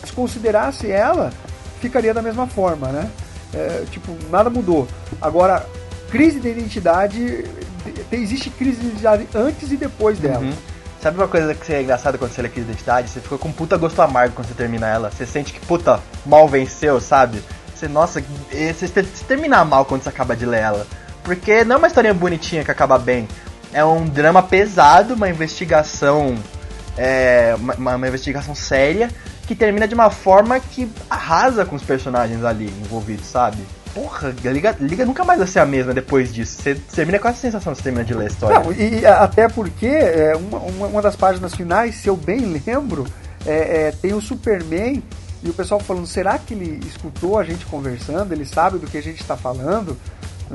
desconsiderasse 0.02 0.92
ela, 0.92 1.32
ficaria 1.80 2.14
da 2.14 2.22
mesma 2.22 2.48
forma, 2.48 2.88
né? 2.90 3.10
É, 3.54 3.86
tipo, 3.90 4.16
nada 4.30 4.50
mudou. 4.50 4.88
Agora, 5.22 5.66
crise 6.10 6.40
de 6.40 6.50
identidade, 6.50 7.46
existe 8.12 8.50
crise 8.50 8.80
de 8.80 8.88
identidade 8.88 9.28
antes 9.34 9.72
e 9.72 9.78
depois 9.78 10.20
dela. 10.20 10.44
Uhum. 10.44 10.54
Sabe 11.06 11.18
uma 11.18 11.28
coisa 11.28 11.54
que 11.54 11.72
é 11.72 11.84
engraçada 11.84 12.18
quando 12.18 12.32
você 12.32 12.42
lê 12.42 12.50
crise 12.50 12.66
de 12.66 12.72
identidade? 12.72 13.12
Você 13.12 13.22
fica 13.22 13.38
com 13.38 13.50
um 13.50 13.52
puta 13.52 13.78
gosto 13.78 14.02
amargo 14.02 14.34
quando 14.34 14.48
você 14.48 14.56
termina 14.56 14.88
ela. 14.88 15.12
Você 15.12 15.24
sente 15.24 15.54
que, 15.54 15.60
puta, 15.60 16.00
mal 16.26 16.48
venceu, 16.48 17.00
sabe? 17.00 17.44
Você, 17.76 17.88
nossa, 17.88 18.24
você, 18.50 18.88
você 18.88 19.24
termina 19.28 19.64
mal 19.64 19.86
quando 19.86 20.02
você 20.02 20.10
acaba 20.10 20.36
de 20.36 20.48
ler 20.48 20.62
ela. 20.62 20.88
Porque 21.24 21.64
não 21.64 21.76
é 21.76 21.78
uma 21.78 21.86
historinha 21.86 22.12
bonitinha 22.12 22.64
que 22.64 22.72
acaba 22.72 22.98
bem. 22.98 23.28
É 23.72 23.86
um 23.86 24.04
drama 24.04 24.42
pesado, 24.42 25.14
uma 25.14 25.30
investigação. 25.30 26.36
É, 26.98 27.56
uma, 27.56 27.98
uma 27.98 28.08
investigação 28.08 28.56
séria 28.56 29.12
que 29.46 29.54
termina 29.54 29.88
de 29.88 29.94
uma 29.94 30.10
forma 30.10 30.60
que 30.60 30.92
arrasa 31.08 31.66
com 31.66 31.76
os 31.76 31.84
personagens 31.84 32.44
ali 32.44 32.66
envolvidos, 32.84 33.28
sabe? 33.28 33.60
Porra, 33.96 34.36
a 34.44 34.50
Liga, 34.50 34.76
Liga 34.78 35.06
nunca 35.06 35.24
mais 35.24 35.40
vai 35.40 35.48
ser 35.48 35.60
a 35.60 35.66
mesma 35.66 35.94
depois 35.94 36.34
disso. 36.34 36.62
Você 36.62 36.76
termina 36.76 37.18
com 37.18 37.30
essa 37.30 37.40
sensação 37.40 37.72
que 37.72 37.78
você 37.78 37.84
termina 37.84 38.04
de 38.04 38.14
ler 38.14 38.26
a 38.26 38.28
história. 38.28 38.60
Não, 38.60 38.74
e, 38.74 39.06
até 39.06 39.48
porque 39.48 39.88
é, 39.88 40.36
uma, 40.36 40.58
uma, 40.60 41.02
das 41.02 41.16
páginas 41.16 41.56
finais, 41.56 41.96
se 41.96 42.10
eu 42.10 42.18
bem 42.18 42.42
lembro, 42.42 43.08
é, 43.46 43.88
é, 43.88 43.92
tem 43.94 44.14
o 44.14 44.20
Superman 44.20 45.02
e 45.42 45.50
o 45.50 45.54
pessoal 45.54 45.80
falando, 45.80 46.06
será 46.06 46.38
que 46.38 46.54
ele 46.54 46.86
escutou 46.86 47.40
a 47.40 47.44
gente 47.44 47.66
conversando? 47.66 48.34
Ele 48.34 48.46
sabe 48.46 48.78
do 48.80 48.86
que 48.86 48.98
a 48.98 49.02
gente 49.02 49.22
está 49.22 49.38
falando? 49.38 49.98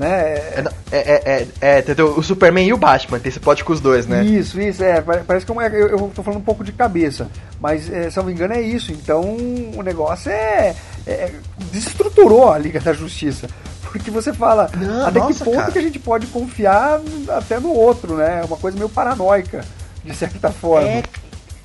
Né? 0.01 0.09
É, 0.09 0.65
é, 0.93 0.99
é, 0.99 1.49
é, 1.61 1.85
é 1.87 2.03
o 2.03 2.23
Superman 2.23 2.67
e 2.67 2.73
o 2.73 2.79
Batman, 2.79 3.19
tem 3.19 3.29
esse 3.29 3.39
plot 3.39 3.63
com 3.63 3.75
os 3.75 3.81
dois, 3.81 4.07
né? 4.07 4.25
Isso, 4.25 4.59
isso, 4.59 4.83
é. 4.83 4.99
Parece 5.03 5.45
que 5.45 5.53
eu, 5.53 5.61
eu 5.61 6.11
tô 6.15 6.23
falando 6.23 6.41
um 6.41 6.45
pouco 6.45 6.65
de 6.65 6.73
cabeça, 6.73 7.29
mas 7.61 7.93
é, 7.93 8.09
se 8.09 8.19
eu 8.19 8.23
não 8.23 8.29
me 8.29 8.35
engano 8.35 8.55
é 8.55 8.63
isso. 8.63 8.93
Então 8.93 9.21
o 9.21 9.83
negócio 9.83 10.33
é, 10.33 10.75
é 11.07 11.35
desestruturou 11.71 12.51
a 12.51 12.57
Liga 12.57 12.81
da 12.81 12.95
Justiça. 12.95 13.47
Porque 13.83 14.11
você 14.11 14.33
fala, 14.33 14.71
não, 14.75 15.07
até 15.07 15.19
nossa, 15.19 15.35
que 15.35 15.45
ponto 15.45 15.57
cara. 15.59 15.73
que 15.73 15.79
a 15.79 15.83
gente 15.83 15.99
pode 15.99 16.27
confiar 16.29 16.99
até 17.37 17.61
no 17.61 17.75
outro, 17.75 18.17
né? 18.17 18.41
É 18.43 18.47
uma 18.47 18.57
coisa 18.57 18.79
meio 18.79 18.89
paranoica, 18.89 19.67
de 20.03 20.15
certa 20.17 20.51
forma. 20.51 20.89
É, 20.89 21.03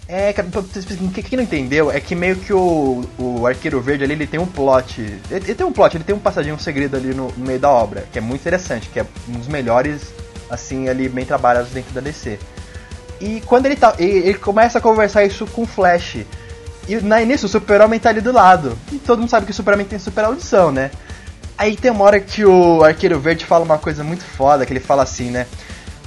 é, 0.07 0.31
cara, 0.33 0.47
quem 1.13 1.37
não 1.37 1.43
entendeu 1.43 1.91
é 1.91 1.99
que 1.99 2.13
meio 2.13 2.35
que 2.35 2.53
o, 2.53 3.03
o 3.17 3.47
Arqueiro 3.47 3.81
Verde 3.81 4.03
ali, 4.03 4.13
ele 4.13 4.27
tem 4.27 4.39
um 4.39 4.45
plot. 4.45 5.01
Ele, 5.01 5.23
ele 5.31 5.55
tem 5.55 5.65
um 5.65 5.71
plot, 5.71 5.97
ele 5.97 6.03
tem 6.03 6.15
um 6.15 6.19
passadinho, 6.19 6.55
um 6.55 6.59
segredo 6.59 6.95
ali 6.95 7.13
no, 7.13 7.31
no, 7.31 7.45
meio 7.45 7.59
da 7.59 7.69
obra, 7.69 8.05
que 8.11 8.19
é 8.19 8.21
muito 8.21 8.41
interessante, 8.41 8.87
que 8.89 8.99
é 8.99 9.05
um 9.27 9.33
dos 9.33 9.47
melhores, 9.47 10.13
assim, 10.49 10.87
ali, 10.89 11.09
bem 11.09 11.25
trabalhados 11.25 11.71
dentro 11.71 11.91
da 11.91 12.01
DC. 12.01 12.37
E 13.19 13.41
quando 13.47 13.65
ele 13.65 13.75
tá. 13.75 13.95
Ele, 13.97 14.19
ele 14.19 14.33
começa 14.35 14.77
a 14.77 14.81
conversar 14.81 15.23
isso 15.25 15.47
com 15.47 15.63
o 15.63 15.67
Flash. 15.67 16.17
E 16.87 16.95
na 16.97 17.19
início 17.19 17.47
o 17.47 17.49
Super-Homem 17.49 17.99
tá 17.99 18.09
ali 18.09 18.21
do 18.21 18.31
lado. 18.31 18.77
E 18.91 18.97
todo 18.97 19.19
mundo 19.19 19.29
sabe 19.29 19.47
que 19.47 19.51
o 19.51 19.55
Super-Homem 19.55 19.87
tem 19.87 19.97
super 19.97 20.25
audição, 20.25 20.71
né? 20.71 20.91
Aí 21.57 21.75
tem 21.75 21.89
uma 21.89 22.03
hora 22.03 22.19
que 22.19 22.45
o 22.45 22.83
Arqueiro 22.83 23.19
Verde 23.19 23.45
fala 23.45 23.65
uma 23.65 23.79
coisa 23.79 24.03
muito 24.03 24.23
foda, 24.23 24.65
que 24.65 24.73
ele 24.73 24.79
fala 24.79 25.01
assim, 25.01 25.31
né? 25.31 25.47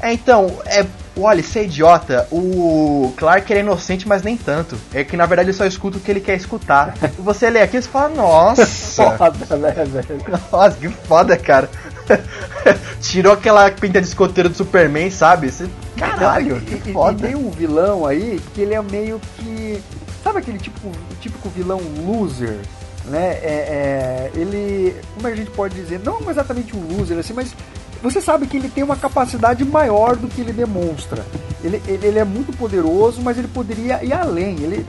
É, 0.01 0.13
então, 0.13 0.61
é, 0.67 0.87
olha, 1.23 1.43
você 1.43 1.61
é 1.61 1.65
idiota, 1.65 2.27
o 2.31 3.13
Clark 3.17 3.53
é 3.53 3.61
inocente, 3.61 4.07
mas 4.07 4.23
nem 4.23 4.37
tanto. 4.37 4.77
É 4.93 5.05
que 5.05 5.17
na 5.17 5.27
verdade 5.27 5.51
ele 5.51 5.57
só 5.57 5.67
escuta 5.67 5.99
o 5.99 6.01
que 6.01 6.11
ele 6.11 6.21
quer 6.21 6.37
escutar. 6.37 6.95
você 7.19 7.51
lê 7.51 7.61
aqui 7.61 7.79
e 7.79 7.83
fala, 7.83 8.09
nossa. 8.09 8.67
foda, 9.17 9.57
né, 9.57 9.73
velho? 9.73 10.41
Nossa, 10.51 10.77
que 10.77 10.89
foda, 10.89 11.37
cara. 11.37 11.69
Tirou 13.01 13.33
aquela 13.33 13.71
pinta 13.71 14.01
de 14.01 14.07
escoteiro 14.07 14.49
do 14.49 14.57
Superman, 14.57 15.11
sabe? 15.11 15.51
Você, 15.51 15.69
caralho, 15.97 16.59
e, 16.59 16.61
que 16.61 16.93
foda. 16.93 17.27
E, 17.27 17.31
e 17.31 17.35
tem 17.35 17.37
um 17.37 17.51
vilão 17.51 18.07
aí 18.07 18.41
que 18.55 18.61
ele 18.61 18.75
é 18.75 18.83
meio 18.83 19.21
que. 19.37 19.83
Sabe 20.23 20.39
aquele 20.39 20.59
tipo, 20.59 20.91
típico 21.21 21.49
vilão 21.49 21.81
loser? 22.05 22.59
Né? 23.05 23.39
É, 23.43 24.31
é, 24.31 24.31
ele. 24.35 24.97
Como 25.15 25.27
a 25.27 25.35
gente 25.35 25.51
pode 25.51 25.75
dizer? 25.75 26.01
Não 26.05 26.31
exatamente 26.31 26.77
um 26.77 26.97
loser, 26.97 27.19
assim, 27.19 27.33
mas 27.33 27.55
você 28.03 28.21
sabe 28.21 28.47
que 28.47 28.57
ele 28.57 28.69
tem 28.69 28.85
uma 28.85 28.97
capacidade 28.97 29.65
maior 29.65 30.17
do 30.17 30.29
que 30.29 30.41
ele 30.41 30.53
demonstra. 30.53 31.25
Ele, 31.63 31.83
ele, 31.87 32.07
ele 32.07 32.19
é 32.19 32.25
muito 32.25 32.57
poderoso, 32.57 33.21
mas 33.23 33.39
ele 33.39 33.49
poderia 33.49 34.03
ir 34.05 34.13
além. 34.13 34.61
Ele, 34.61 34.87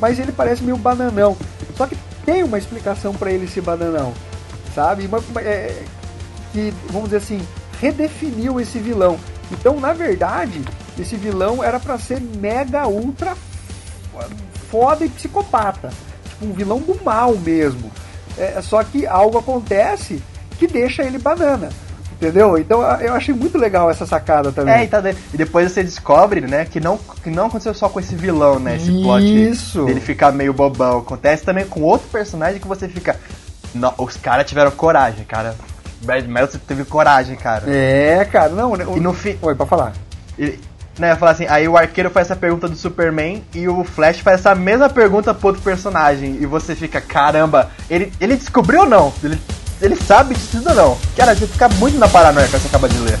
mas 0.00 0.18
ele 0.18 0.32
parece 0.32 0.62
meio 0.62 0.76
bananão. 0.76 1.36
Só 1.76 1.86
que 1.86 1.96
tem 2.24 2.42
uma 2.42 2.58
explicação 2.58 3.14
para 3.14 3.32
ele 3.32 3.48
ser 3.48 3.62
bananão, 3.62 4.12
sabe? 4.74 5.06
Uma, 5.06 5.20
é, 5.40 5.82
que, 6.52 6.72
vamos 6.88 7.10
dizer 7.10 7.18
assim, 7.18 7.40
redefiniu 7.80 8.60
esse 8.60 8.78
vilão. 8.78 9.18
Então, 9.50 9.80
na 9.80 9.92
verdade, 9.92 10.62
esse 10.98 11.16
vilão 11.16 11.62
era 11.64 11.80
para 11.80 11.98
ser 11.98 12.20
mega 12.20 12.86
ultra 12.86 13.36
foda 14.70 15.04
e 15.04 15.08
psicopata. 15.08 15.90
Tipo, 16.28 16.46
um 16.46 16.52
vilão 16.52 16.78
do 16.78 17.02
mal 17.02 17.36
mesmo. 17.36 17.90
É, 18.38 18.60
só 18.62 18.82
que 18.82 19.06
algo 19.06 19.38
acontece 19.38 20.22
que 20.58 20.66
deixa 20.66 21.02
ele 21.02 21.18
banana. 21.18 21.70
Entendeu? 22.22 22.56
Então 22.56 22.82
eu 23.00 23.14
achei 23.14 23.34
muito 23.34 23.58
legal 23.58 23.90
essa 23.90 24.06
sacada 24.06 24.52
também. 24.52 24.72
É, 24.72 24.84
e, 24.84 24.86
tá, 24.86 25.02
e 25.34 25.36
depois 25.36 25.72
você 25.72 25.82
descobre, 25.82 26.40
né, 26.42 26.64
que 26.64 26.78
não, 26.78 26.96
que 26.96 27.28
não 27.30 27.46
aconteceu 27.46 27.74
só 27.74 27.88
com 27.88 27.98
esse 27.98 28.14
vilão, 28.14 28.60
né? 28.60 28.76
Esse 28.76 28.92
plot 28.92 29.50
Isso. 29.50 29.84
dele 29.86 30.00
ficar 30.00 30.30
meio 30.30 30.52
bobão. 30.52 30.98
Acontece 30.98 31.44
também 31.44 31.66
com 31.66 31.82
outro 31.82 32.08
personagem 32.10 32.60
que 32.60 32.68
você 32.68 32.86
fica. 32.86 33.18
Não, 33.74 33.92
os 33.98 34.16
caras 34.16 34.46
tiveram 34.46 34.70
coragem, 34.70 35.24
cara. 35.24 35.56
Brad 36.02 36.24
Meltzer 36.26 36.60
teve 36.60 36.84
coragem, 36.84 37.34
cara. 37.34 37.64
É, 37.68 38.24
cara, 38.24 38.50
não. 38.50 38.76
Né, 38.76 38.86
o... 38.86 38.96
E 38.96 39.00
no 39.00 39.12
fim. 39.12 39.36
Oi, 39.42 39.56
pra 39.56 39.66
falar. 39.66 39.92
Ele, 40.38 40.60
né, 40.96 41.16
falar 41.16 41.32
assim, 41.32 41.46
aí 41.48 41.66
o 41.66 41.76
arqueiro 41.76 42.10
faz 42.10 42.28
essa 42.28 42.36
pergunta 42.36 42.68
do 42.68 42.76
Superman 42.76 43.42
e 43.52 43.66
o 43.66 43.82
Flash 43.82 44.20
faz 44.20 44.40
essa 44.40 44.54
mesma 44.54 44.88
pergunta 44.88 45.34
pro 45.34 45.48
outro 45.48 45.62
personagem. 45.62 46.36
E 46.40 46.46
você 46.46 46.76
fica, 46.76 47.00
caramba, 47.00 47.70
ele, 47.90 48.12
ele 48.20 48.36
descobriu 48.36 48.82
ou 48.82 48.88
não? 48.88 49.12
Ele 49.24 49.40
ele 49.82 49.96
sabe 49.96 50.34
disso 50.34 50.62
ou 50.64 50.74
não. 50.74 50.98
Cara, 51.16 51.34
você 51.34 51.46
fica 51.46 51.68
muito 51.70 51.98
na 51.98 52.08
paranoia 52.08 52.46
que 52.46 52.52
você 52.52 52.68
acaba 52.68 52.88
de 52.88 52.98
ler. 52.98 53.18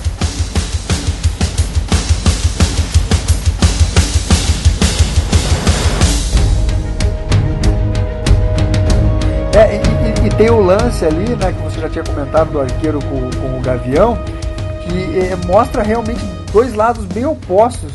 É, 9.54 9.74
e, 9.74 10.24
e, 10.24 10.26
e, 10.26 10.30
tem 10.30 10.50
o 10.50 10.62
lance 10.62 11.04
ali, 11.04 11.36
né, 11.36 11.52
que 11.52 11.62
você 11.62 11.80
já 11.80 11.88
tinha 11.88 12.04
comentado 12.04 12.52
do 12.52 12.60
arqueiro 12.60 13.00
com, 13.00 13.30
com 13.38 13.58
o 13.58 13.60
Gavião, 13.60 14.16
que 14.82 15.18
é, 15.18 15.36
mostra 15.46 15.82
realmente 15.82 16.24
dois 16.52 16.72
lados 16.74 17.04
bem 17.04 17.26
opostos, 17.26 17.92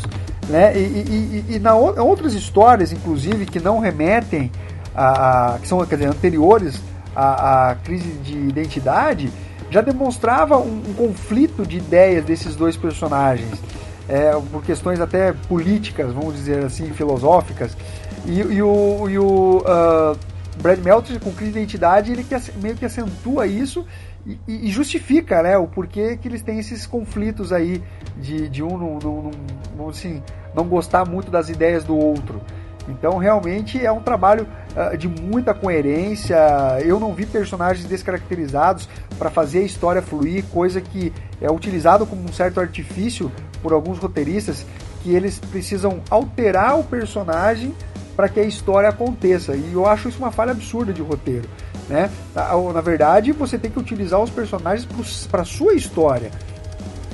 né, 0.48 0.72
e, 0.76 1.44
e, 1.48 1.58
na 1.58 1.74
outras 1.74 2.34
histórias, 2.34 2.92
inclusive, 2.92 3.44
que 3.44 3.58
não 3.58 3.80
remetem 3.80 4.52
a, 4.94 5.54
a, 5.54 5.58
que 5.58 5.66
são 5.66 5.84
quer 5.84 5.96
dizer, 5.96 6.10
anteriores 6.10 6.80
a, 7.18 7.70
a 7.70 7.74
crise 7.74 8.12
de 8.18 8.38
identidade, 8.38 9.28
já 9.70 9.80
demonstrava 9.80 10.56
um, 10.56 10.82
um, 10.88 10.94
conflito 10.94 11.66
de 11.66 11.78
ideias 11.78 12.24
desses 12.24 12.54
dois 12.54 12.76
personagens, 12.76 13.60
é, 14.08 14.30
por 14.52 14.62
questões 14.62 15.00
até 15.00 15.32
políticas, 15.32 16.12
vamos 16.12 16.34
dizer 16.34 16.64
assim, 16.64 16.92
filosóficas. 16.92 17.76
E, 18.24 18.38
e 18.38 18.62
o, 18.62 19.08
e 19.10 19.18
o 19.18 19.58
uh, 19.58 20.16
Brad 20.62 20.78
Meltzer, 20.78 21.18
com 21.18 21.32
crise 21.32 21.52
de 21.52 21.58
identidade, 21.58 22.12
ele 22.12 22.22
que, 22.22 22.34
meio 22.62 22.76
que 22.76 22.84
acentua 22.84 23.48
isso 23.48 23.84
e, 24.24 24.68
e, 24.68 24.70
justifica 24.70 25.42
né, 25.42 25.58
o 25.58 25.66
porquê 25.66 26.16
que 26.16 26.28
eles 26.28 26.42
têm 26.42 26.58
esses 26.58 26.86
conflitos 26.86 27.52
aí 27.52 27.82
de, 28.16 28.48
de 28.48 28.62
um 28.62 28.78
não, 28.78 28.98
não, 28.98 29.30
não, 29.76 29.88
assim, 29.88 30.22
não 30.54 30.64
gostar 30.64 31.04
muito 31.08 31.30
das 31.30 31.48
ideias 31.48 31.82
do 31.82 31.96
outro. 31.96 32.40
Então, 32.88 33.18
realmente 33.18 33.84
é 33.84 33.92
um 33.92 34.00
trabalho 34.00 34.46
uh, 34.74 34.96
de 34.96 35.06
muita 35.06 35.52
coerência. 35.52 36.36
Eu 36.84 36.98
não 36.98 37.12
vi 37.12 37.26
personagens 37.26 37.86
descaracterizados 37.86 38.88
para 39.18 39.30
fazer 39.30 39.60
a 39.60 39.62
história 39.62 40.02
fluir, 40.02 40.44
coisa 40.46 40.80
que 40.80 41.12
é 41.40 41.50
utilizado 41.50 42.06
como 42.06 42.22
um 42.22 42.32
certo 42.32 42.60
artifício 42.60 43.30
por 43.62 43.72
alguns 43.72 43.98
roteiristas, 43.98 44.64
que 45.02 45.14
eles 45.14 45.38
precisam 45.38 46.00
alterar 46.10 46.78
o 46.78 46.84
personagem 46.84 47.74
para 48.16 48.28
que 48.28 48.40
a 48.40 48.44
história 48.44 48.88
aconteça. 48.88 49.54
E 49.54 49.72
eu 49.72 49.86
acho 49.86 50.08
isso 50.08 50.18
uma 50.18 50.32
falha 50.32 50.50
absurda 50.50 50.92
de 50.92 51.02
roteiro. 51.02 51.48
Né? 51.88 52.10
Na 52.34 52.80
verdade, 52.80 53.32
você 53.32 53.56
tem 53.56 53.70
que 53.70 53.78
utilizar 53.78 54.20
os 54.20 54.30
personagens 54.30 54.86
para 55.30 55.44
sua 55.44 55.74
história 55.74 56.30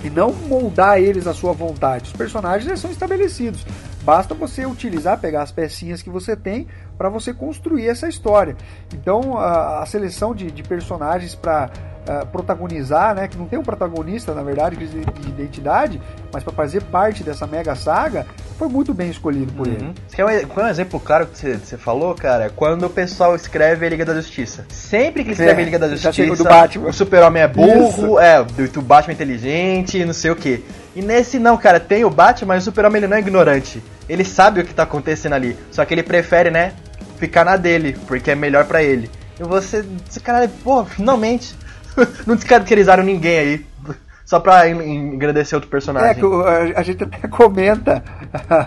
e 0.03 0.11
não 0.11 0.33
moldar 0.33 0.99
eles 0.99 1.27
à 1.27 1.35
sua 1.35 1.53
vontade. 1.53 2.05
Os 2.05 2.13
personagens 2.13 2.81
são 2.81 2.91
estabelecidos. 2.91 3.65
Basta 4.05 4.35
você 4.35 4.67
utilizar, 4.67 5.19
pegar 5.19 5.43
as 5.43 5.51
pecinhas 5.51 6.03
que 6.03 6.11
você 6.11 6.37
tem 6.37 6.69
para 6.99 7.09
você 7.09 7.33
construir 7.33 7.89
essa 7.89 8.07
história. 8.07 8.55
Então, 8.93 9.39
a, 9.39 9.83
a 9.83 9.87
seleção 9.87 10.35
de, 10.35 10.51
de 10.51 10.63
personagens 10.63 11.35
para 11.35 11.71
uh, 12.09 12.27
protagonizar, 12.27 13.15
né, 13.15 13.29
que 13.29 13.37
não 13.37 13.47
tem 13.47 13.59
um 13.59 13.63
protagonista, 13.63 14.35
na 14.35 14.43
verdade, 14.43 14.77
de, 14.77 14.87
de 14.87 15.29
identidade, 15.29 16.01
mas 16.33 16.43
para 16.43 16.53
fazer 16.53 16.83
parte 16.83 17.25
dessa 17.25 17.47
mega 17.47 17.75
saga, 17.75 18.27
foi 18.59 18.69
muito 18.69 18.93
bem 18.93 19.11
escolhido 19.11 19.53
por 19.53 19.67
uhum. 19.67 19.73
ele. 19.73 19.95
Quer 20.13 20.25
um, 20.25 20.63
um 20.63 20.69
exemplo 20.69 21.01
claro 21.01 21.27
que 21.27 21.39
você, 21.39 21.57
você 21.57 21.77
falou, 21.77 22.15
cara? 22.15 22.51
Quando 22.55 22.85
o 22.85 22.91
pessoal 22.91 23.35
escreve 23.35 23.87
a 23.87 23.89
Liga 23.89 24.05
da 24.05 24.15
Justiça. 24.15 24.67
Sempre 24.69 25.25
que 25.25 25.33
escreve 25.33 25.61
é, 25.61 25.63
a 25.63 25.65
Liga 25.65 25.79
da 25.79 25.89
Justiça, 25.89 26.79
o 26.87 26.93
super-homem 26.93 27.43
é 27.43 27.49
burro, 27.49 27.89
Isso. 27.89 28.19
é, 28.21 28.41
o 28.41 28.83
Batman 28.83 29.13
é 29.13 29.15
inteligente, 29.15 30.05
não 30.05 30.13
sei 30.13 30.31
o 30.31 30.37
que. 30.37 30.63
E 30.95 31.03
nesse 31.03 31.39
não, 31.39 31.57
cara, 31.57 31.81
tem 31.81 32.05
o 32.05 32.11
Batman, 32.11 32.55
mas 32.55 32.63
o 32.63 32.67
super-homem 32.67 32.99
ele 32.99 33.09
não 33.09 33.17
é 33.17 33.21
ignorante. 33.21 33.83
Ele 34.09 34.25
sabe 34.25 34.61
o 34.61 34.65
que 34.65 34.75
tá 34.75 34.83
acontecendo 34.83 35.33
ali. 35.33 35.57
Só 35.71 35.85
que 35.85 35.95
ele 35.95 36.03
prefere, 36.03 36.51
né, 36.51 36.73
ficar 37.19 37.45
na 37.45 37.57
dele, 37.57 37.97
porque 38.07 38.31
é 38.31 38.35
melhor 38.35 38.65
para 38.67 38.83
ele. 38.83 39.11
E 39.39 39.43
você, 39.43 39.85
esse 40.09 40.21
cara, 40.21 40.49
pô, 40.63 40.85
finalmente, 40.85 41.55
não 42.27 42.37
descaracterizaram 42.37 43.03
ninguém 43.03 43.39
aí. 43.39 43.67
Só 44.25 44.41
pra 44.41 44.67
engrandecer 44.69 45.55
outro 45.55 45.69
personagem. 45.69 46.23
É, 46.23 46.73
a, 46.79 46.83
gente 46.83 47.05
até 47.05 47.29
comenta 47.29 48.03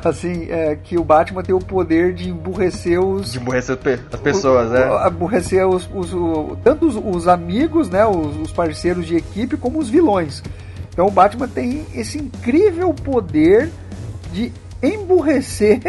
assim, 0.06 0.47
é, 0.52 0.76
que 0.76 1.00
o 1.00 1.04
Batman 1.04 1.41
tem 1.41 1.56
o 1.56 1.60
poder 1.60 2.13
de 2.13 2.30
emburrecer 2.30 3.04
os. 3.04 3.32
De 3.32 3.39
emburrecer 3.39 3.78
as 4.12 4.19
pessoas, 4.19 4.69
né? 4.69 4.88
Emburrecer 5.08 5.67
os, 5.67 5.89
os, 5.93 6.13
os, 6.13 6.58
tanto 6.63 6.86
os, 6.86 6.95
os, 6.95 7.28
amigos, 7.28 7.89
né? 7.89 8.06
Os, 8.06 8.38
os 8.38 8.52
parceiros 8.52 9.08
de 9.08 9.15
equipe, 9.15 9.58
como 9.58 9.80
os 9.80 9.89
vilões. 9.89 10.43
Então 10.93 11.08
o 11.08 11.12
Batman 11.12 11.47
tem 11.47 11.86
esse 11.93 12.19
incrível 12.19 12.93
poder 12.93 13.71
de 14.32 14.52
emburrecer 14.82 15.80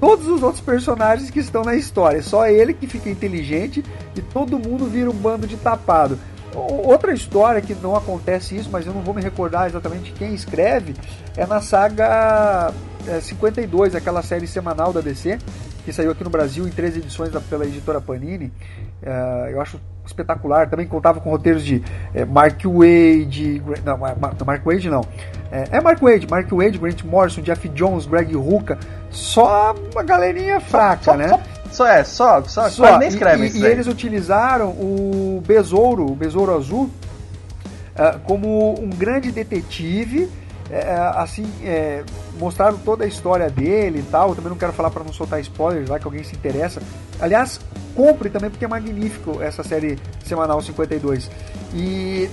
todos 0.00 0.26
os 0.28 0.42
outros 0.42 0.62
personagens 0.62 1.30
que 1.30 1.40
estão 1.40 1.62
na 1.62 1.74
história. 1.74 2.22
Só 2.22 2.46
ele 2.46 2.72
que 2.72 2.86
fica 2.86 3.10
inteligente 3.10 3.84
e 4.16 4.20
todo 4.20 4.58
mundo 4.58 4.86
vira 4.86 5.10
um 5.10 5.14
bando 5.14 5.46
de 5.46 5.56
tapado. 5.56 6.18
Outra 6.54 7.12
história 7.12 7.60
que 7.60 7.74
não 7.74 7.94
acontece 7.94 8.56
isso, 8.56 8.70
mas 8.70 8.86
eu 8.86 8.94
não 8.94 9.02
vou 9.02 9.14
me 9.14 9.22
recordar 9.22 9.66
exatamente 9.66 10.12
quem 10.12 10.34
escreve, 10.34 10.94
é 11.36 11.46
na 11.46 11.60
saga 11.60 12.72
52, 13.20 13.94
é, 13.94 13.98
aquela 13.98 14.22
série 14.22 14.46
semanal 14.46 14.92
da 14.92 15.00
DC, 15.00 15.38
que 15.84 15.92
saiu 15.92 16.10
aqui 16.10 16.24
no 16.24 16.30
Brasil 16.30 16.66
em 16.66 16.70
três 16.70 16.96
edições 16.96 17.30
pela 17.48 17.64
editora 17.64 18.00
Panini. 18.00 18.52
É, 19.02 19.50
eu 19.52 19.60
acho 19.60 19.80
espetacular. 20.06 20.68
Também 20.68 20.86
contava 20.86 21.20
com 21.20 21.30
roteiros 21.30 21.64
de 21.64 21.82
é, 22.14 22.24
Mark 22.24 22.62
Wade. 22.64 23.62
Não, 23.84 23.98
Mark 23.98 24.64
Wade 24.64 24.90
não. 24.90 25.04
É, 25.50 25.80
Mark 25.80 26.00
Wade, 26.00 26.26
Mark 26.28 26.50
Wade, 26.50 26.78
Grant 26.78 27.02
Morrison, 27.04 27.42
Jeff 27.42 27.68
Jones, 27.68 28.06
Greg 28.06 28.34
Rucka. 28.34 28.78
Só 29.10 29.74
uma 29.92 30.02
galerinha 30.02 30.60
fraca, 30.60 31.04
só, 31.04 31.16
né? 31.16 31.28
Só 31.28 31.40
só 31.70 31.86
é, 31.86 32.02
só, 32.04 32.42
só, 32.44 32.68
só 32.68 32.98
nem 32.98 33.08
escreve 33.08 33.46
E, 33.46 33.60
e 33.60 33.66
eles 33.66 33.86
utilizaram 33.86 34.70
o 34.70 35.42
Besouro, 35.46 36.06
o 36.06 36.14
Besouro 36.14 36.56
Azul, 36.56 36.84
uh, 36.84 38.18
como 38.24 38.80
um 38.80 38.88
grande 38.88 39.30
detetive. 39.30 40.28
Uh, 40.68 41.18
assim, 41.18 41.44
uh, 41.44 42.04
mostraram 42.38 42.76
toda 42.78 43.04
a 43.04 43.06
história 43.06 43.48
dele 43.48 44.00
e 44.00 44.02
tal. 44.02 44.30
Eu 44.30 44.34
também 44.34 44.50
não 44.50 44.58
quero 44.58 44.72
falar 44.72 44.90
para 44.90 45.02
não 45.02 45.12
soltar 45.12 45.40
spoilers, 45.40 45.88
vai 45.88 45.98
que 45.98 46.04
alguém 46.04 46.22
se 46.22 46.36
interessa. 46.36 46.82
Aliás, 47.18 47.58
compre 47.94 48.28
também 48.28 48.50
porque 48.50 48.64
é 48.64 48.68
magnífico 48.68 49.40
essa 49.40 49.62
série 49.62 49.98
semanal 50.24 50.60
52. 50.60 51.30
E 51.74 52.28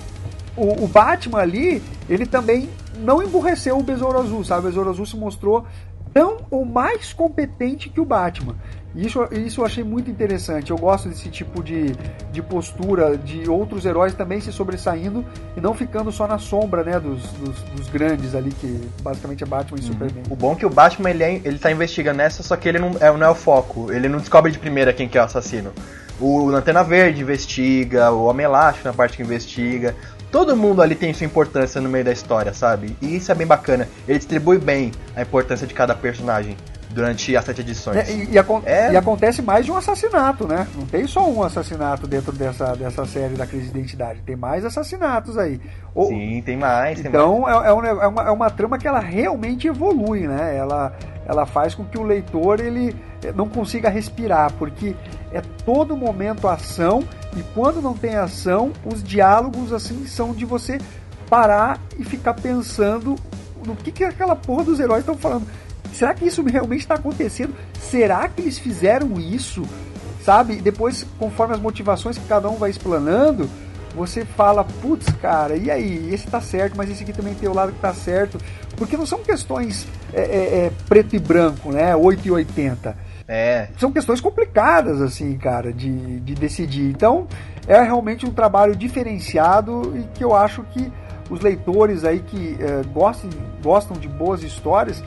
o, 0.56 0.84
o 0.84 0.88
Batman 0.88 1.40
ali, 1.40 1.82
ele 2.10 2.26
também 2.26 2.70
não 3.00 3.22
emburreceu 3.22 3.78
o 3.78 3.84
Besouro 3.84 4.20
Azul, 4.20 4.44
sabe? 4.44 4.62
O 4.62 4.70
Besouro 4.70 4.90
Azul 4.90 5.06
se 5.06 5.18
mostrou 5.18 5.66
tão 6.14 6.38
ou 6.50 6.66
mais 6.66 7.12
competente 7.12 7.90
que 7.90 8.00
o 8.00 8.06
Batman. 8.06 8.56
Isso, 8.96 9.28
isso 9.32 9.62
eu 9.62 9.66
achei 9.66 9.84
muito 9.84 10.10
interessante. 10.10 10.72
Eu 10.72 10.78
gosto 10.78 11.10
desse 11.10 11.30
tipo 11.30 11.62
de, 11.62 11.94
de 12.32 12.42
postura 12.42 13.18
de 13.18 13.50
outros 13.50 13.86
heróis 13.86 14.14
também 14.14 14.40
se 14.40 14.52
sobressaindo 14.54 15.26
e 15.56 15.62
não 15.62 15.74
ficando 15.74 16.12
só 16.12 16.26
na 16.26 16.38
sombra 16.38 16.84
né, 16.84 17.00
dos, 17.00 17.22
dos, 17.34 17.60
dos 17.76 17.90
grandes 17.90 18.34
ali, 18.34 18.52
que 18.52 18.90
basicamente 19.02 19.44
é 19.44 19.46
Batman 19.46 19.78
e 19.78 19.82
uhum. 19.82 19.88
Superman. 19.88 20.24
O 20.30 20.36
bom 20.36 20.54
é 20.54 20.56
que 20.56 20.66
o 20.66 20.70
Batman 20.70 21.10
ele, 21.10 21.24
é, 21.24 21.42
ele 21.44 21.60
tá 21.60 21.70
investigando 21.72 22.18
nessa, 22.18 22.42
só 22.42 22.56
que 22.56 22.70
ele 22.70 22.80
não 22.80 22.92
é, 23.00 23.12
não 23.12 23.28
é 23.28 23.30
o 23.30 23.36
foco. 23.36 23.92
Ele 23.92 24.08
não 24.08 24.20
descobre 24.20 24.52
de 24.52 24.60
primeira 24.60 24.94
quem 24.94 25.10
que 25.10 25.18
é 25.18 25.22
o 25.22 25.26
assassino. 25.26 25.74
O 26.20 26.46
Lanterna 26.46 26.82
Verde 26.82 27.22
investiga, 27.22 28.10
o 28.12 28.24
Homem 28.26 28.46
Elástico 28.46 28.88
na 28.88 28.94
parte 28.94 29.18
que 29.18 29.24
investiga. 29.24 29.94
Todo 30.32 30.56
mundo 30.56 30.82
ali 30.82 30.96
tem 30.96 31.14
sua 31.14 31.26
importância 31.26 31.82
no 31.82 31.90
meio 31.90 32.06
da 32.06 32.12
história, 32.12 32.54
sabe? 32.54 32.96
E 33.02 33.18
isso 33.18 33.32
é 33.32 33.36
bem 33.36 33.46
bacana. 33.46 33.88
Ele 34.08 34.18
distribui 34.18 34.58
bem 34.58 34.92
a 35.16 35.22
importância 35.22 35.68
de 35.68 35.74
cada 35.74 35.94
personagem 35.94 36.56
durante 36.96 37.36
as 37.36 37.44
sete 37.44 37.60
edições. 37.60 37.98
É, 37.98 38.12
e, 38.12 38.30
e, 38.32 38.38
é... 38.66 38.94
e, 38.94 38.98
acontece 38.98 39.42
mais 39.42 39.66
de 39.66 39.72
um 39.72 39.76
assassinato, 39.76 40.48
né? 40.48 40.66
Não 40.74 40.86
tem 40.86 41.06
só 41.06 41.30
um 41.30 41.44
assassinato 41.44 42.08
dentro 42.08 42.32
dessa, 42.32 42.74
dessa 42.74 43.06
série 43.06 43.36
da 43.36 43.46
crise 43.46 43.66
de 43.66 43.78
identidade, 43.78 44.22
tem 44.22 44.38
mais 44.38 44.64
assassinatos 44.64 45.38
aí. 45.38 45.60
Ou, 45.94 46.08
Sim, 46.08 46.42
tem 46.44 46.56
mais. 46.56 47.00
Então 47.02 47.34
tem 47.34 47.42
mais. 47.42 47.66
É, 47.66 47.68
é, 47.68 48.04
é, 48.04 48.08
uma, 48.08 48.22
é 48.24 48.32
uma 48.32 48.50
trama 48.50 48.78
que 48.78 48.88
ela 48.88 49.00
realmente 49.00 49.68
evolui, 49.68 50.26
né? 50.26 50.56
Ela, 50.56 50.96
ela 51.26 51.46
faz 51.46 51.76
com 51.76 51.84
que 51.84 51.98
o 51.98 52.04
leitor 52.04 52.62
ele 52.62 52.96
não 53.36 53.50
consiga 53.50 53.90
respirar, 53.90 54.54
porque 54.54 54.96
é 55.34 55.42
todo 55.66 55.98
momento 55.98 56.48
ação 56.48 57.04
e 57.36 57.44
quando 57.54 57.82
não 57.82 57.94
tem 57.94 58.16
ação, 58.16 58.72
os 58.86 59.04
diálogos 59.04 59.74
assim 59.74 60.08
são 60.08 60.34
de 60.34 60.46
você 60.46 60.80
parar 61.30 61.82
e 62.00 62.06
ficar 62.06 62.36
pensando 62.36 63.16
no 63.66 63.76
que, 63.76 63.92
que 63.92 64.04
aquela 64.04 64.36
porra 64.36 64.64
dos 64.64 64.80
heróis 64.80 65.02
estão 65.02 65.18
falando 65.18 65.46
será 65.96 66.14
que 66.14 66.26
isso 66.26 66.44
realmente 66.44 66.82
está 66.82 66.96
acontecendo? 66.96 67.56
Será 67.80 68.28
que 68.28 68.42
eles 68.42 68.60
fizeram 68.60 69.20
isso? 69.20 69.64
Sabe? 70.24 70.56
Depois, 70.58 71.06
conforme 71.20 71.54
as 71.54 71.60
motivações 71.60 72.18
que 72.18 72.28
cada 72.28 72.50
um 72.50 72.56
vai 72.56 72.70
explanando, 72.70 73.50
você 73.96 74.26
fala, 74.26 74.64
putz, 74.82 75.08
cara, 75.22 75.56
e 75.56 75.72
aí? 75.72 76.14
Esse 76.14 76.28
tá 76.28 76.42
certo, 76.42 76.76
mas 76.76 76.90
esse 76.90 77.04
aqui 77.04 77.14
também 77.14 77.34
tem 77.34 77.48
o 77.48 77.54
lado 77.54 77.72
que 77.72 77.80
tá 77.80 77.94
certo. 77.94 78.38
Porque 78.76 78.98
não 78.98 79.06
são 79.06 79.20
questões 79.20 79.88
é, 80.14 80.22
é, 80.22 80.66
é, 80.66 80.72
preto 80.88 81.16
e 81.16 81.20
branco, 81.20 81.72
né? 81.72 81.96
8 81.96 82.28
e 82.28 82.32
80. 82.32 82.98
É. 83.28 83.70
São 83.80 83.92
questões 83.92 84.20
complicadas, 84.20 85.02
assim, 85.02 85.38
cara, 85.38 85.72
de, 85.72 86.20
de 86.20 86.36
decidir. 86.36 86.90
Então, 86.90 87.28
é 87.68 87.82
realmente 87.82 88.26
um 88.26 88.32
trabalho 88.32 88.76
diferenciado 88.76 89.94
e 89.98 90.04
que 90.14 90.24
eu 90.24 90.36
acho 90.36 90.64
que 90.64 90.92
os 91.30 91.40
leitores 91.40 92.04
aí 92.04 92.20
que 92.20 92.58
é, 92.60 92.84
gostem, 92.94 93.30
gostam 93.64 93.98
de 93.98 94.08
boas 94.08 94.44
histórias 94.44 95.02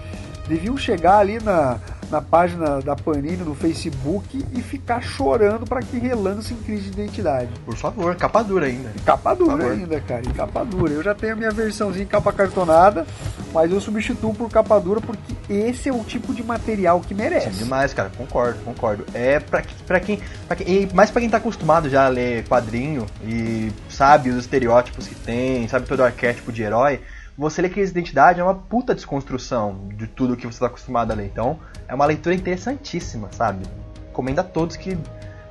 deviam 0.49 0.77
chegar 0.77 1.19
ali 1.19 1.39
na, 1.43 1.79
na 2.11 2.21
página 2.21 2.81
da 2.81 2.97
Panini 2.97 3.37
no 3.37 3.55
Facebook 3.55 4.45
e 4.53 4.63
ficar 4.63 5.01
chorando 5.03 5.67
para 5.67 5.81
que 5.81 5.99
relance 5.99 6.53
em 6.53 6.57
crise 6.57 6.91
de 6.91 7.01
identidade. 7.01 7.51
Por 7.65 7.77
favor, 7.77 8.17
capa 8.17 8.43
dura 8.43 8.67
ainda. 8.67 8.91
capa 9.05 9.35
dura 9.35 9.73
ainda, 9.73 10.01
cara. 10.01 10.23
E 10.25 10.33
capa 10.33 10.65
dura. 10.65 10.93
Eu 10.93 11.03
já 11.03 11.15
tenho 11.15 11.35
a 11.35 11.37
minha 11.37 11.51
versãozinha 11.51 12.05
em 12.05 12.09
capa 12.09 12.33
cartonada, 12.33 13.07
mas 13.53 13.71
eu 13.71 13.81
substituo 13.81 14.35
por 14.35 14.51
capa 14.51 14.79
dura 14.81 15.01
porque 15.01 15.35
esse 15.49 15.89
é 15.89 15.93
o 15.93 16.03
tipo 16.03 16.35
de 16.35 16.43
material 16.43 17.01
que 17.01 17.15
merece. 17.15 17.53
Sim, 17.53 17.65
demais, 17.65 17.93
cara. 17.93 18.11
Concordo, 18.17 18.59
concordo. 18.65 19.05
É 19.13 19.39
para 19.39 19.63
pra 19.87 20.01
quem, 20.01 20.21
pra 20.47 20.57
quem. 20.57 20.89
Mais 20.95 21.11
para 21.11 21.21
quem 21.21 21.31
tá 21.31 21.37
acostumado 21.37 21.89
já 21.91 22.07
a 22.07 22.09
ler 22.09 22.45
quadrinho 22.49 23.07
e 23.23 23.71
sabe 23.91 24.31
os 24.31 24.37
estereótipos 24.37 25.07
que 25.07 25.15
tem, 25.15 25.69
sabe 25.69 25.87
todo 25.87 26.01
o 26.01 26.05
arquétipo 26.05 26.51
de 26.51 26.63
herói 26.63 27.01
você 27.38 27.62
ler 27.62 27.70
Crise 27.70 27.92
de 27.92 28.01
Identidade 28.01 28.40
é 28.40 28.42
uma 28.42 28.57
puta 28.57 28.92
desconstrução 28.92 29.88
de 29.94 30.09
tudo 30.09 30.37
que 30.37 30.44
você 30.44 30.57
está 30.57 30.66
acostumado 30.66 31.12
a 31.12 31.14
ler. 31.14 31.27
Então, 31.27 31.61
é 31.87 31.94
uma 31.94 32.05
leitura 32.05 32.35
interessantíssima, 32.35 33.29
sabe? 33.31 33.64
Recomendo 34.09 34.40
a 34.40 34.42
todos 34.42 34.77
que 34.77 34.98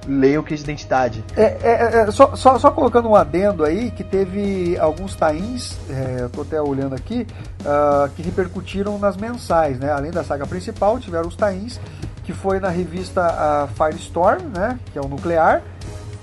leiam 0.05 0.43
Crise 0.43 0.65
de 0.65 0.71
Identidade. 0.71 1.23
É, 1.37 1.57
é, 1.61 2.01
é, 2.01 2.11
só, 2.11 2.35
só, 2.35 2.59
só, 2.59 2.71
colocando 2.71 3.07
um 3.07 3.15
adendo 3.15 3.63
aí, 3.63 3.89
que 3.91 4.03
teve 4.03 4.77
alguns 4.77 5.15
tains, 5.15 5.77
é, 5.89 6.17
eu 6.23 6.29
tô 6.29 6.41
até 6.41 6.61
olhando 6.61 6.93
aqui, 6.93 7.25
uh, 7.61 8.09
que 8.15 8.21
repercutiram 8.21 8.99
nas 8.99 9.15
mensais, 9.15 9.79
né? 9.79 9.89
Além 9.89 10.11
da 10.11 10.25
saga 10.25 10.45
principal, 10.45 10.99
tiveram 10.99 11.29
os 11.29 11.37
tains, 11.37 11.79
que 12.25 12.33
foi 12.33 12.59
na 12.59 12.69
revista 12.69 13.27
uh, 13.31 13.67
Firestorm, 13.75 14.41
né? 14.53 14.77
Que 14.91 14.99
é 14.99 15.01
o 15.01 15.07
nuclear, 15.07 15.61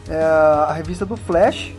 uh, 0.09 0.69
a 0.69 0.73
revista 0.75 1.07
do 1.07 1.17
Flash, 1.17 1.75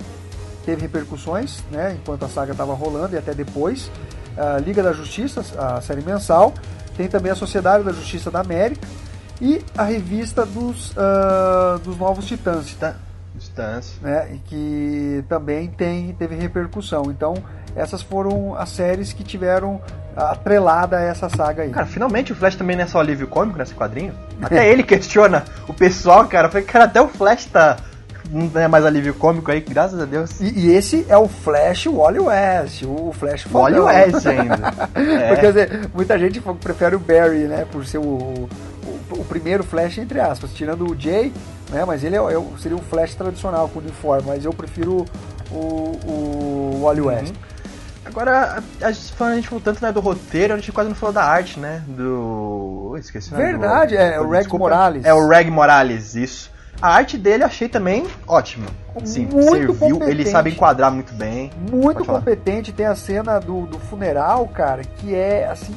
teve 0.66 0.82
repercussões, 0.82 1.64
né? 1.72 1.98
Enquanto 2.02 2.26
a 2.26 2.30
saga 2.30 2.52
estava 2.52 2.74
rolando 2.74 3.16
e 3.16 3.18
até 3.18 3.34
depois. 3.34 3.92
Uh, 4.36 4.60
Liga 4.66 4.84
da 4.84 4.92
Justiça, 4.92 5.42
a 5.58 5.80
série 5.80 6.02
mensal, 6.02 6.54
tem 6.98 7.08
também 7.08 7.32
a 7.32 7.36
Sociedade 7.36 7.84
da 7.84 7.92
Justiça 7.92 8.30
da 8.30 8.42
América, 8.42 8.86
e 9.42 9.64
a 9.78 9.84
revista 9.84 10.46
dos, 10.46 10.92
uh, 10.92 11.80
dos 11.84 11.98
Novos 11.98 12.26
Titãs. 12.26 12.76
Titãs. 13.38 14.00
Né, 14.02 14.40
que 14.46 15.24
também 15.28 15.70
tem, 15.70 16.14
teve 16.14 16.36
repercussão. 16.36 17.04
Então, 17.10 17.36
essas 17.76 18.02
foram 18.02 18.56
as 18.56 18.70
séries 18.70 19.12
que 19.12 19.24
tiveram 19.24 19.82
atrelada 20.16 20.98
a 20.98 21.02
essa 21.02 21.28
saga 21.28 21.64
aí. 21.64 21.70
Cara, 21.70 21.86
finalmente 21.86 22.32
o 22.32 22.36
Flash 22.36 22.56
também 22.56 22.78
não 22.78 22.86
é 22.86 22.88
só 22.88 23.00
alívio 23.00 23.28
cômico 23.28 23.58
nesse 23.58 23.74
quadrinho. 23.74 24.14
Até 24.42 24.72
ele 24.72 24.84
questiona 24.84 25.44
o 25.68 25.74
pessoal, 25.74 26.26
cara. 26.28 26.48
Falei, 26.50 26.66
cara, 26.66 26.86
até 26.86 27.02
o 27.02 27.10
Flash 27.10 27.46
tá. 27.46 27.78
Não 28.30 28.62
é 28.62 28.68
mais 28.68 28.86
alívio 28.86 29.14
cômico 29.14 29.52
aí, 29.52 29.62
graças 29.62 30.00
a 30.00 30.06
Deus. 30.06 30.40
E, 30.40 30.68
e 30.68 30.72
esse 30.72 31.06
é 31.10 31.18
o 31.18 31.28
Flash 31.28 31.88
Wally 31.88 32.20
West, 32.20 32.84
o 32.84 33.14
Flash 33.14 33.46
Wally 33.52 33.80
West 33.80 34.26
ainda. 34.28 34.74
é. 34.96 35.28
Porque, 35.28 35.42
quer 35.42 35.48
dizer, 35.48 35.90
muita 35.94 36.18
gente 36.18 36.42
prefere 36.62 36.96
o 36.96 37.00
Barry, 37.00 37.48
né, 37.48 37.66
por 37.72 37.86
ser 37.86 38.00
o, 38.00 38.50
o 39.12 39.26
primeiro 39.26 39.64
Flash, 39.64 39.98
entre 39.98 40.20
aspas, 40.20 40.54
tirando 40.54 40.90
o 40.90 41.00
Jay, 41.00 41.32
né? 41.70 41.84
Mas 41.86 42.04
ele 42.04 42.16
é, 42.16 42.20
é, 42.20 42.44
seria 42.60 42.78
o 42.78 42.82
Flash 42.82 43.16
tradicional 43.16 43.70
com 43.70 43.80
uniforme, 43.80 44.28
mas 44.28 44.46
eu 44.46 44.54
prefiro 44.54 45.06
o, 45.52 45.56
o 45.56 46.80
Wally 46.84 47.02
uhum. 47.02 47.08
West. 47.08 47.34
Agora, 48.06 48.64
a, 48.82 48.86
a, 48.86 48.88
a 48.88 49.36
gente 49.36 49.48
falou 49.48 49.62
tanto 49.64 49.82
né, 49.82 49.92
do 49.92 50.00
roteiro, 50.00 50.54
a 50.54 50.58
gente 50.58 50.72
quase 50.72 50.90
não 50.90 50.96
falou 50.96 51.14
da 51.14 51.24
arte, 51.24 51.60
né? 51.60 51.84
Do. 51.88 52.96
esqueci 53.00 53.34
o 53.34 53.38
nome. 53.38 53.46
Verdade, 53.46 53.98
é, 53.98 54.20
o 54.20 54.30
Reg 54.30 54.48
Morales. 54.54 55.04
É 55.04 55.14
o 55.14 55.28
Reg 55.28 55.50
Morales, 55.50 56.16
isso. 56.16 56.52
A 56.82 56.90
arte 56.90 57.18
dele 57.18 57.44
achei 57.44 57.70
também 57.70 58.06
ótima. 58.28 58.68
Sim, 59.04 59.26
muito 59.26 59.50
serviu, 59.50 59.76
competente. 59.76 60.12
ele 60.12 60.26
sabe 60.26 60.52
enquadrar 60.52 60.92
muito 60.92 61.14
bem. 61.14 61.52
Muito 61.72 62.06
competente. 62.06 62.72
Tem 62.72 62.86
a 62.86 62.96
cena 62.96 63.40
do, 63.40 63.66
do 63.66 63.80
funeral, 63.80 64.48
cara, 64.48 64.84
que 64.84 65.14
é 65.14 65.48
assim 65.48 65.76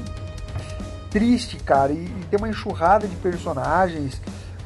triste, 1.11 1.57
cara, 1.57 1.93
e, 1.93 2.05
e 2.05 2.27
tem 2.31 2.39
uma 2.39 2.49
enxurrada 2.49 3.07
de 3.07 3.17
personagens. 3.17 4.21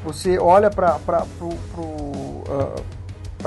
Você 0.05 0.39
olha 0.39 0.71
para 0.71 0.99
para 0.99 1.23
uh, 1.23 2.85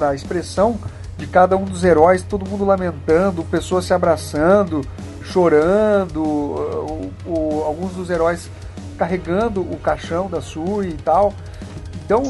a 0.02 0.16
expressão 0.16 0.78
de 1.18 1.28
cada 1.28 1.58
um 1.58 1.66
dos 1.66 1.84
heróis, 1.84 2.22
todo 2.24 2.50
mundo 2.50 2.66
lamentando, 2.66 3.44
pessoas 3.44 3.86
se 3.86 3.94
abraçando, 3.94 4.82
chorando, 5.24 6.22
uh, 6.24 7.12
o, 7.26 7.64
alguns 7.66 7.94
dos 7.94 8.10
heróis 8.10 8.50
carregando 8.98 9.62
o 9.62 9.78
caixão 9.78 10.30
da 10.30 10.42
Sui 10.42 10.90
e 10.90 10.94
tal. 10.94 11.34
Então, 12.06 12.22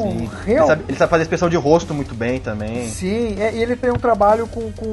real... 0.46 0.48
ele, 0.48 0.68
sabe, 0.68 0.84
ele 0.88 0.98
sabe 0.98 1.10
fazer 1.10 1.24
expressão 1.24 1.50
de 1.50 1.58
rosto 1.58 1.94
muito 1.94 2.16
bem 2.16 2.40
também. 2.40 2.88
Sim, 2.88 3.42
é, 3.42 3.54
e 3.54 3.62
ele 3.62 3.76
tem 3.76 3.92
um 3.92 3.98
trabalho 3.98 4.48
com, 4.48 4.72
com 4.72 4.86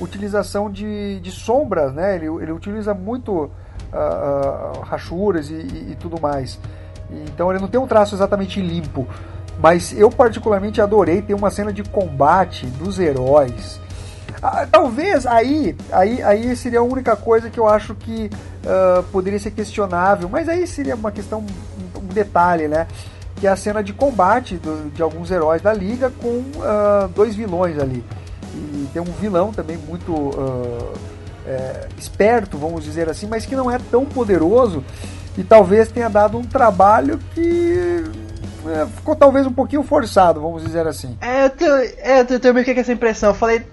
utilização 0.00 0.70
de, 0.70 1.18
de 1.18 1.32
sombras, 1.32 1.92
né? 1.92 2.14
Ele, 2.14 2.26
ele 2.26 2.52
utiliza 2.52 2.94
muito 2.94 3.50
uh, 3.92 4.80
rachuras 4.82 5.50
e, 5.50 5.54
e, 5.54 5.92
e, 5.92 5.96
tudo 5.96 6.20
mais. 6.20 6.60
Então 7.10 7.50
ele 7.50 7.60
não 7.60 7.68
tem 7.68 7.80
um 7.80 7.86
traço 7.88 8.14
exatamente 8.14 8.60
limpo. 8.60 9.06
Mas 9.60 9.92
eu 9.96 10.10
particularmente 10.10 10.80
adorei 10.80 11.20
ter 11.20 11.34
uma 11.34 11.50
cena 11.50 11.72
de 11.72 11.82
combate 11.82 12.66
dos 12.66 13.00
heróis. 13.00 13.80
Uh, 14.38 14.66
talvez 14.70 15.26
aí, 15.26 15.76
aí, 15.90 16.22
aí 16.22 16.56
seria 16.56 16.78
a 16.78 16.82
única 16.82 17.16
coisa 17.16 17.50
que 17.50 17.58
eu 17.58 17.68
acho 17.68 17.94
que 17.96 18.30
uh, 18.64 19.02
poderia 19.04 19.38
ser 19.40 19.50
questionável, 19.50 20.28
mas 20.28 20.48
aí 20.48 20.66
seria 20.66 20.94
uma 20.94 21.10
questão, 21.10 21.44
um 21.96 22.06
detalhe, 22.06 22.68
né? 22.68 22.86
Que 23.44 23.48
é 23.48 23.50
a 23.50 23.56
cena 23.56 23.82
de 23.82 23.92
combate 23.92 24.56
do, 24.56 24.90
de 24.90 25.02
alguns 25.02 25.30
heróis 25.30 25.60
da 25.60 25.70
liga 25.70 26.10
com 26.10 26.42
dois 27.14 27.34
vilões 27.34 27.78
ali. 27.78 28.02
E 28.54 28.88
tem 28.90 29.02
um 29.02 29.12
vilão 29.20 29.52
também 29.52 29.76
muito 29.76 30.30
é, 31.46 31.88
esperto, 31.98 32.56
vamos 32.56 32.82
dizer 32.82 33.06
assim, 33.10 33.26
mas 33.26 33.44
que 33.44 33.54
não 33.54 33.70
é 33.70 33.78
tão 33.90 34.06
poderoso 34.06 34.82
e 35.36 35.44
talvez 35.44 35.92
tenha 35.92 36.08
dado 36.08 36.38
um 36.38 36.42
trabalho 36.42 37.18
que 37.34 38.02
é, 38.66 38.86
ficou 38.86 39.14
talvez 39.14 39.46
um 39.46 39.52
pouquinho 39.52 39.82
forçado, 39.82 40.40
vamos 40.40 40.64
dizer 40.64 40.86
assim. 40.86 41.16
É, 41.20 41.44
eu 41.44 41.50
tenho, 41.50 41.72
é, 41.72 42.20
eu 42.20 42.40
tenho 42.40 42.54
meio 42.54 42.64
que 42.64 42.72
essa 42.72 42.92
impressão. 42.92 43.28
Eu 43.28 43.34
falei, 43.34 43.66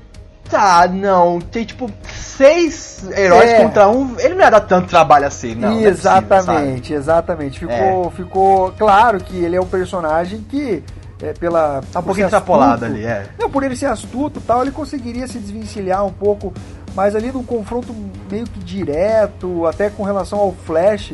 tá, 0.52 0.88
não, 0.88 1.40
tem 1.40 1.64
tipo 1.64 1.90
seis 2.14 3.04
heróis 3.16 3.50
é. 3.50 3.64
contra 3.64 3.90
um, 3.90 4.20
ele 4.20 4.36
não 4.36 4.42
ia 4.42 4.52
dar 4.52 4.62
tanto 4.62 4.88
trabalho 4.88 5.26
assim, 5.26 5.56
não. 5.56 5.80
Exatamente, 5.80 6.46
não 6.46 6.54
é 6.54 6.76
possível, 6.76 6.98
exatamente. 6.98 7.60
Ficou, 7.60 8.06
é. 8.06 8.12
ficou 8.12 8.72
claro 8.74 9.20
que 9.20 9.38
ele 9.38 9.56
é 9.56 9.62
um 9.62 9.66
personagem 9.66 10.46
que 10.50 10.84
é, 11.22 11.34
pela. 11.34 11.82
Tá 11.92 12.00
um 12.00 12.04
pouquinho 12.04 12.26
extrapolado 12.26 12.86
ali, 12.86 13.06
é. 13.06 13.28
Não, 13.40 13.50
por 13.50 13.64
ele 13.64 13.76
ser 13.76 13.86
astuto 13.86 14.42
tal, 14.42 14.62
ele 14.62 14.72
conseguiria 14.72 15.28
se 15.28 15.40
desvencilhar 15.40 16.06
um 16.06 16.12
pouco 16.12 16.54
mas 16.94 17.16
ali 17.16 17.32
num 17.32 17.44
confronto 17.44 17.96
meio 18.30 18.46
que 18.46 18.60
direto, 18.60 19.66
até 19.66 19.90
com 19.90 20.04
relação 20.04 20.40
ao 20.40 20.52
Flash, 20.52 21.14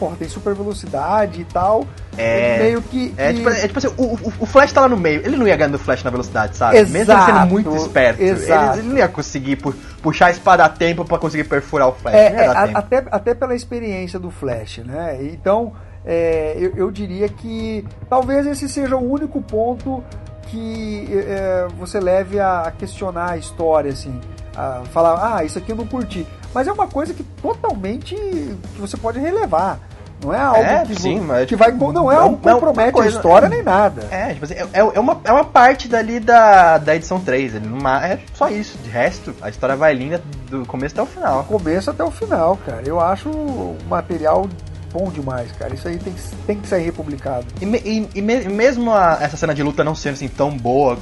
porra, 0.00 0.16
tem 0.16 0.28
super 0.28 0.54
velocidade 0.54 1.42
e 1.42 1.44
tal. 1.44 1.86
É. 2.16 2.58
Meio 2.58 2.80
que. 2.80 3.14
É, 3.16 3.32
tipo, 3.34 3.48
é 3.50 3.66
tipo 3.66 3.78
assim, 3.78 3.94
o, 3.98 4.02
o, 4.02 4.32
o, 4.40 4.46
Flash 4.46 4.72
tá 4.72 4.80
lá 4.80 4.88
no 4.88 4.96
meio, 4.96 5.20
ele 5.24 5.36
não 5.36 5.46
ia 5.46 5.54
ganhar 5.54 5.70
do 5.70 5.78
Flash 5.78 6.02
na 6.02 6.10
velocidade, 6.10 6.56
sabe? 6.56 6.78
Exato, 6.78 6.92
Mesmo 6.92 7.12
ele 7.12 7.22
sendo 7.22 7.46
muito 7.46 7.76
esperto. 7.76 8.22
Exato. 8.22 8.78
Ele, 8.78 8.80
ele 8.80 8.88
não 8.88 8.96
ia 8.96 9.08
conseguir 9.08 9.56
pu 9.56 9.74
puxar 10.02 10.26
a 10.26 10.30
espada 10.30 10.64
a 10.64 10.68
tempo 10.68 11.04
para 11.04 11.18
conseguir 11.18 11.44
perfurar 11.44 11.88
o 11.88 11.92
Flash. 11.92 12.14
É, 12.14 12.26
é 12.34 12.46
a, 12.46 12.62
até, 12.62 13.04
até 13.10 13.34
pela 13.34 13.54
experiência 13.54 14.18
do 14.18 14.30
Flash, 14.30 14.78
né? 14.78 15.18
Então. 15.22 15.72
É, 16.02 16.54
eu, 16.56 16.74
eu, 16.76 16.90
diria 16.90 17.28
que 17.28 17.84
talvez 18.08 18.46
esse 18.46 18.66
seja 18.70 18.96
o 18.96 19.12
único 19.12 19.42
ponto 19.42 20.02
que 20.44 21.06
é, 21.12 21.66
você 21.78 22.00
leve 22.00 22.40
a 22.40 22.72
questionar 22.78 23.32
a 23.32 23.36
história, 23.36 23.92
assim 23.92 24.18
a 24.56 24.82
falar, 24.92 25.36
ah, 25.36 25.44
isso 25.44 25.58
aqui 25.58 25.72
eu 25.72 25.76
não 25.76 25.86
curti. 25.86 26.26
Mas 26.52 26.66
é 26.66 26.72
uma 26.72 26.88
coisa 26.88 27.14
que 27.14 27.22
totalmente 27.22 28.14
que 28.14 28.80
você 28.80 28.96
pode 28.96 29.18
relevar. 29.18 29.78
Não 30.22 30.34
é 30.34 30.38
algo 30.38 30.60
é, 30.60 30.84
que, 30.84 31.00
sim, 31.00 31.18
mas, 31.20 31.46
que 31.46 31.56
vai. 31.56 31.72
Não 31.72 32.12
é 32.12 32.16
algo 32.16 32.36
que 32.36 32.48
compromete 32.48 32.92
coisa, 32.92 33.08
a 33.08 33.12
história 33.12 33.48
nem 33.48 33.62
nada. 33.62 34.06
É, 34.10 34.34
tipo 34.34 34.44
assim, 34.44 34.54
é, 34.54 34.68
é, 34.72 35.00
uma, 35.00 35.20
é 35.24 35.32
uma 35.32 35.44
parte 35.44 35.88
dali 35.88 36.20
da, 36.20 36.76
da 36.78 36.94
edição 36.94 37.18
3. 37.18 37.54
é 37.54 38.18
só 38.34 38.48
isso. 38.50 38.76
De 38.78 38.90
resto, 38.90 39.34
a 39.40 39.48
história 39.48 39.76
vai 39.76 39.94
linda 39.94 40.22
do 40.50 40.66
começo 40.66 40.94
até 40.94 41.02
o 41.02 41.06
final. 41.06 41.42
Do 41.42 41.48
começo 41.48 41.90
até 41.90 42.04
o 42.04 42.10
final, 42.10 42.58
cara. 42.66 42.82
Eu 42.84 43.00
acho 43.00 43.30
o 43.30 43.76
material 43.88 44.46
bom 44.92 45.10
demais, 45.10 45.50
cara. 45.52 45.74
Isso 45.74 45.88
aí 45.88 45.96
tem 45.98 46.12
que, 46.12 46.20
tem 46.46 46.60
que 46.60 46.68
ser 46.68 46.78
republicado. 46.78 47.46
E, 47.60 47.64
e, 47.64 48.08
e 48.16 48.22
mesmo 48.22 48.92
a, 48.92 49.18
essa 49.20 49.36
cena 49.36 49.54
de 49.54 49.62
luta 49.62 49.82
não 49.82 49.94
sendo 49.94 50.14
assim 50.14 50.28
tão 50.28 50.50
boa 50.50 50.98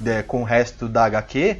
de, 0.00 0.22
com 0.22 0.42
o 0.42 0.44
resto 0.44 0.88
da 0.88 1.04
HQ 1.04 1.58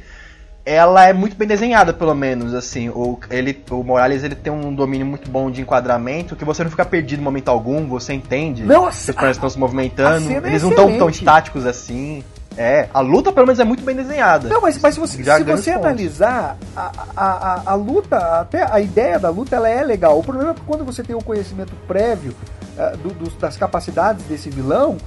ela 0.65 1.05
é 1.05 1.11
muito 1.11 1.35
bem 1.35 1.47
desenhada, 1.47 1.91
pelo 1.93 2.15
menos, 2.15 2.53
assim. 2.53 2.89
O, 2.89 3.19
ele, 3.29 3.61
o 3.69 3.83
Morales 3.83 4.23
ele 4.23 4.35
tem 4.35 4.51
um 4.51 4.73
domínio 4.73 5.05
muito 5.05 5.29
bom 5.29 5.51
de 5.51 5.61
enquadramento, 5.61 6.35
que 6.35 6.45
você 6.45 6.63
não 6.63 6.71
fica 6.71 6.85
perdido 6.85 7.19
em 7.19 7.23
momento 7.23 7.49
algum, 7.49 7.85
você 7.87 8.13
entende. 8.13 8.63
Nossa, 8.63 8.99
os 8.99 9.05
personagens 9.05 9.37
estão 9.37 9.49
se 9.49 9.59
movimentando, 9.59 10.31
é 10.31 10.37
eles 10.37 10.61
é 10.61 10.65
não 10.65 10.69
estão 10.69 10.97
tão 10.97 11.09
estáticos 11.09 11.65
assim. 11.65 12.23
É, 12.55 12.87
a 12.93 12.99
luta 12.99 13.31
pelo 13.31 13.47
menos 13.47 13.59
é 13.59 13.63
muito 13.63 13.83
bem 13.83 13.95
desenhada. 13.95 14.47
Não, 14.47 14.61
mas, 14.61 14.77
mas 14.79 14.93
se 14.93 14.99
você, 14.99 15.23
se 15.23 15.43
você 15.43 15.71
analisar, 15.71 16.55
a, 16.75 16.91
a, 17.15 17.25
a, 17.25 17.61
a, 17.71 17.75
luta, 17.75 18.17
até 18.39 18.63
a 18.71 18.79
ideia 18.79 19.19
da 19.19 19.29
luta, 19.29 19.55
ela 19.55 19.67
é 19.67 19.83
legal. 19.83 20.19
O 20.19 20.23
problema 20.23 20.51
é 20.51 20.53
que 20.53 20.61
quando 20.61 20.85
você 20.85 21.03
tem 21.03 21.15
o 21.15 21.21
conhecimento 21.21 21.73
prévio 21.87 22.33
uh, 22.77 22.95
do, 22.97 23.09
do, 23.09 23.29
das 23.31 23.57
capacidades 23.57 24.23
desse 24.25 24.51
vilão, 24.51 24.97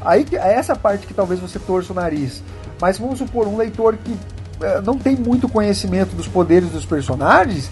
aí 0.00 0.24
é 0.32 0.54
essa 0.54 0.76
parte 0.76 1.06
que 1.06 1.12
talvez 1.12 1.40
você 1.40 1.58
torça 1.58 1.92
o 1.92 1.96
nariz. 1.96 2.40
Mas 2.80 2.98
vamos 2.98 3.18
supor, 3.18 3.48
um 3.48 3.56
leitor 3.56 3.96
que 3.96 4.16
não 4.84 4.98
tem 4.98 5.16
muito 5.16 5.48
conhecimento 5.48 6.14
dos 6.14 6.28
poderes 6.28 6.70
dos 6.70 6.84
personagens, 6.84 7.70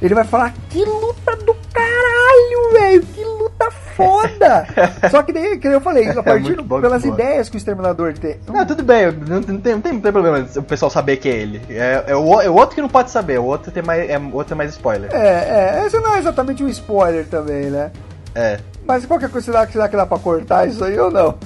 ele 0.00 0.14
vai 0.14 0.24
falar: 0.24 0.52
que 0.68 0.84
luta 0.84 1.36
do 1.36 1.54
caralho, 1.72 2.72
velho! 2.72 3.06
Que 3.06 3.24
luta 3.24 3.70
foda! 3.70 4.66
Só 5.10 5.22
que 5.22 5.32
daí, 5.32 5.58
que 5.58 5.68
eu 5.68 5.80
falei, 5.80 6.08
a 6.08 6.10
é 6.10 6.22
partir 6.22 6.58
é 6.58 6.80
pelas 6.80 7.04
ideias 7.04 7.48
que 7.48 7.56
o 7.56 7.58
Exterminador 7.58 8.12
tem. 8.14 8.38
Não, 8.46 8.66
tudo 8.66 8.82
bem, 8.82 9.12
não, 9.12 9.40
não, 9.40 9.42
tem, 9.42 9.74
não, 9.74 9.80
tem, 9.80 9.92
não 9.92 10.00
tem 10.00 10.12
problema 10.12 10.46
o 10.56 10.62
pessoal 10.62 10.90
saber 10.90 11.16
que 11.18 11.28
é 11.28 11.36
ele. 11.36 11.62
É, 11.70 12.04
é, 12.08 12.16
o, 12.16 12.40
é 12.40 12.48
o 12.48 12.54
outro 12.54 12.74
que 12.74 12.82
não 12.82 12.88
pode 12.88 13.10
saber, 13.10 13.38
o 13.38 13.44
outro 13.44 13.70
tem 13.70 13.82
mais, 13.82 14.08
é, 14.08 14.18
outro 14.32 14.54
é 14.54 14.56
mais 14.56 14.70
spoiler. 14.70 15.10
É, 15.12 15.80
é, 15.80 15.86
esse 15.86 15.98
não 16.00 16.14
é 16.14 16.18
exatamente 16.18 16.62
um 16.64 16.68
spoiler 16.68 17.26
também, 17.26 17.70
né? 17.70 17.90
É. 18.34 18.58
Mas 18.86 19.06
qualquer 19.06 19.30
coisa, 19.30 19.44
será 19.44 19.66
que, 19.66 19.72
será 19.72 19.88
que 19.88 19.96
dá 19.96 20.06
pra 20.06 20.18
cortar 20.18 20.66
isso 20.66 20.84
aí 20.84 20.98
ou 20.98 21.10
não? 21.10 21.36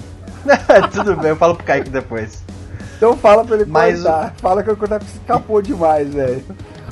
tudo 0.93 1.17
bem, 1.17 1.31
eu 1.31 1.37
falo 1.37 1.55
pro 1.55 1.65
Kaique 1.65 1.91
depois. 1.91 2.43
Então 2.97 3.17
fala 3.17 3.45
pra 3.45 3.57
ele 3.57 3.67
mas 3.67 4.03
cortar. 4.03 4.35
O... 4.37 4.41
Fala 4.41 4.63
que 4.63 4.71
o 4.71 4.77
cortar 4.77 5.03
escapou 5.03 5.61
demais, 5.63 6.13
velho. 6.15 6.43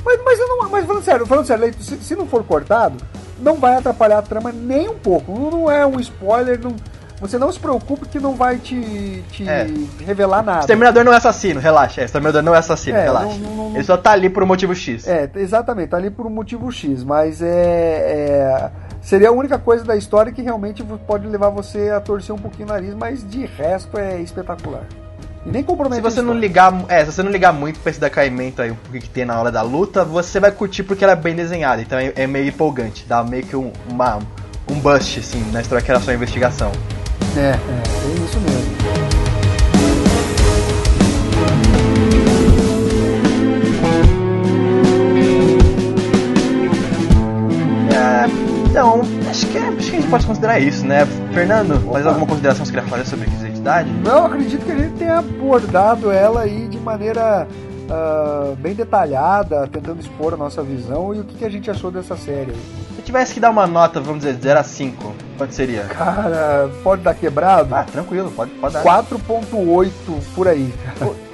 Mas, 0.05 0.21
mas, 0.25 0.39
eu 0.39 0.47
não, 0.49 0.69
mas 0.69 0.85
falando 0.85 1.03
sério, 1.03 1.27
falando 1.27 1.47
sério, 1.47 1.75
se, 1.81 1.97
se, 1.97 2.15
não 2.15 2.27
for 2.27 2.45
cortado, 2.45 2.97
não 3.41 3.55
vai 3.57 3.77
atrapalhar 3.77 4.19
a 4.19 4.23
trama 4.23 4.53
nem 4.53 4.89
um 4.89 4.99
pouco. 4.99 5.33
Não, 5.33 5.51
não 5.51 5.71
é 5.71 5.87
um 5.87 5.99
spoiler, 5.99 6.61
não, 6.63 6.75
Você 7.21 7.39
não 7.39 7.51
se 7.51 7.59
preocupe 7.59 8.07
que 8.09 8.21
não 8.21 8.35
vai 8.35 8.59
te, 8.59 9.25
te 9.31 9.49
É. 9.49 9.67
revelar 10.05 10.43
nada. 10.43 10.61
Exterminador 10.61 11.05
não 11.05 11.13
é 11.13 11.17
assassino, 11.17 11.59
relaxa. 11.59 12.03
É, 12.03 12.05
Exterminador 12.05 12.43
não 12.43 12.55
é 12.55 12.59
assassino, 12.59 12.99
É, 12.99 13.05
relaxa. 13.05 13.39
não- 13.39 13.39
não- 13.39 13.69
não- 13.71 13.75
Ele 13.77 13.85
só 13.85 13.97
tá 13.97 14.11
ali 14.11 14.29
por 14.29 14.43
um 14.43 14.47
motivo 14.47 14.75
X. 14.75 15.07
É, 15.09 15.31
exatamente, 15.37 15.89
tá 15.91 15.97
ali 15.97 16.11
por 16.11 16.27
um 16.27 16.31
motivo 16.31 16.71
X, 16.71 17.03
mas 17.03 17.41
é, 17.41 17.49
é- 17.49 18.71
seria 19.01 19.29
a 19.29 19.33
única 19.33 19.59
coisa 19.59 19.85
da 19.85 19.97
história 19.97 20.33
que 20.33 20.43
realmente 20.43 20.83
pode 21.07 21.27
levar 21.27 21.49
você 21.49 21.89
a 21.91 22.01
torcer 22.01 22.35
um 22.35 22.39
pouquinho 22.39 22.69
o 22.69 22.73
nariz, 22.73 22.93
mas 22.95 23.27
de 23.27 23.47
resto 23.47 23.97
é 23.99 24.21
espetacular. 24.21 24.83
E 25.47 25.51
nem 25.51 25.63
compromete 25.63 25.97
Se 25.97 26.03
você 26.03 26.23
não 26.23 26.33
ligar, 26.33 26.73
é, 26.89 27.05
se 27.05 27.13
você 27.13 27.23
não 27.23 27.31
ligar 27.31 27.53
muito 27.53 27.79
pra 27.81 27.91
esse 27.91 28.01
decaimento 28.01 28.63
aí, 28.63 28.71
o 28.71 28.77
que 28.77 29.09
tem 29.09 29.25
na 29.25 29.39
hora 29.39 29.53
da 29.53 29.61
luta, 29.61 30.05
você 30.05 30.41
vai 30.41 30.51
curtir 30.51 30.83
porque 30.83 31.05
ela 31.05 31.13
é 31.13 31.17
bem 31.17 31.35
desenhada, 31.35 31.83
então 31.83 31.99
é, 31.99 32.13
é 32.17 32.27
meio 32.27 32.49
empolgante, 32.49 33.05
dá 33.07 33.23
meio 33.23 33.45
que 33.45 33.55
um, 33.55 33.71
uma, 33.91 34.21
um 34.71 34.79
bust, 34.81 35.21
assim, 35.21 35.45
na 35.53 35.61
história 35.61 35.85
que 35.85 35.91
era 35.91 36.01
só 36.01 36.13
investigação. 36.13 36.73
É, 37.37 37.41
é, 37.41 37.51
é 37.51 38.25
isso 38.25 38.41
mesmo. 38.41 38.75
É, 47.93 48.71
então, 48.71 49.03
acho 49.29 49.47
que, 49.49 49.59
acho 49.59 49.91
que 49.91 49.97
a 49.97 50.01
gente 50.01 50.09
pode 50.09 50.27
considerar 50.27 50.59
isso, 50.59 50.87
né? 50.87 51.07
Fernando, 51.35 51.81
mais 51.93 52.07
alguma 52.07 52.27
consideração 52.27 52.65
que 52.65 52.73
você 52.73 52.79
queria 52.79 52.89
fazer 52.89 53.05
sobre 53.05 53.27
a 53.27 53.29
Eu 54.05 54.27
acredito 54.27 54.65
que 54.65 54.73
a 54.73 54.77
gente 54.77 54.95
tenha 54.99 55.19
abordado 55.19 56.11
ela 56.11 56.43
aí 56.43 56.69
de 56.69 56.79
maneira 56.79 57.47
ah, 57.91 58.53
bem 58.59 58.75
detalhada, 58.75 59.67
tentando 59.73 60.01
expor 60.01 60.35
a 60.35 60.37
nossa 60.37 60.63
visão 60.63 61.15
e 61.15 61.21
o 61.21 61.25
que, 61.25 61.37
que 61.37 61.45
a 61.45 61.51
gente 61.51 61.71
achou 61.71 61.91
dessa 61.91 62.17
série. 62.17 62.53
Se 62.53 63.01
eu 63.01 63.05
tivesse 63.05 63.35
que 63.35 63.41
dar 63.41 63.51
uma 63.51 63.67
nota, 63.67 64.01
vamos 64.01 64.19
dizer, 64.21 64.35
de 64.35 64.43
0 64.43 64.61
a 64.61 64.63
5, 64.63 65.13
quanto 65.37 65.55
seria? 65.55 65.83
Cara, 65.85 66.71
pode 66.83 67.03
dar 67.03 67.15
quebrado? 67.15 67.75
Ah, 67.75 67.85
tranquilo, 67.85 68.31
pode, 68.35 68.51
pode 68.53 68.75
dar. 68.75 68.83
4.8 68.83 69.91
por 70.35 70.47
aí. 70.49 70.73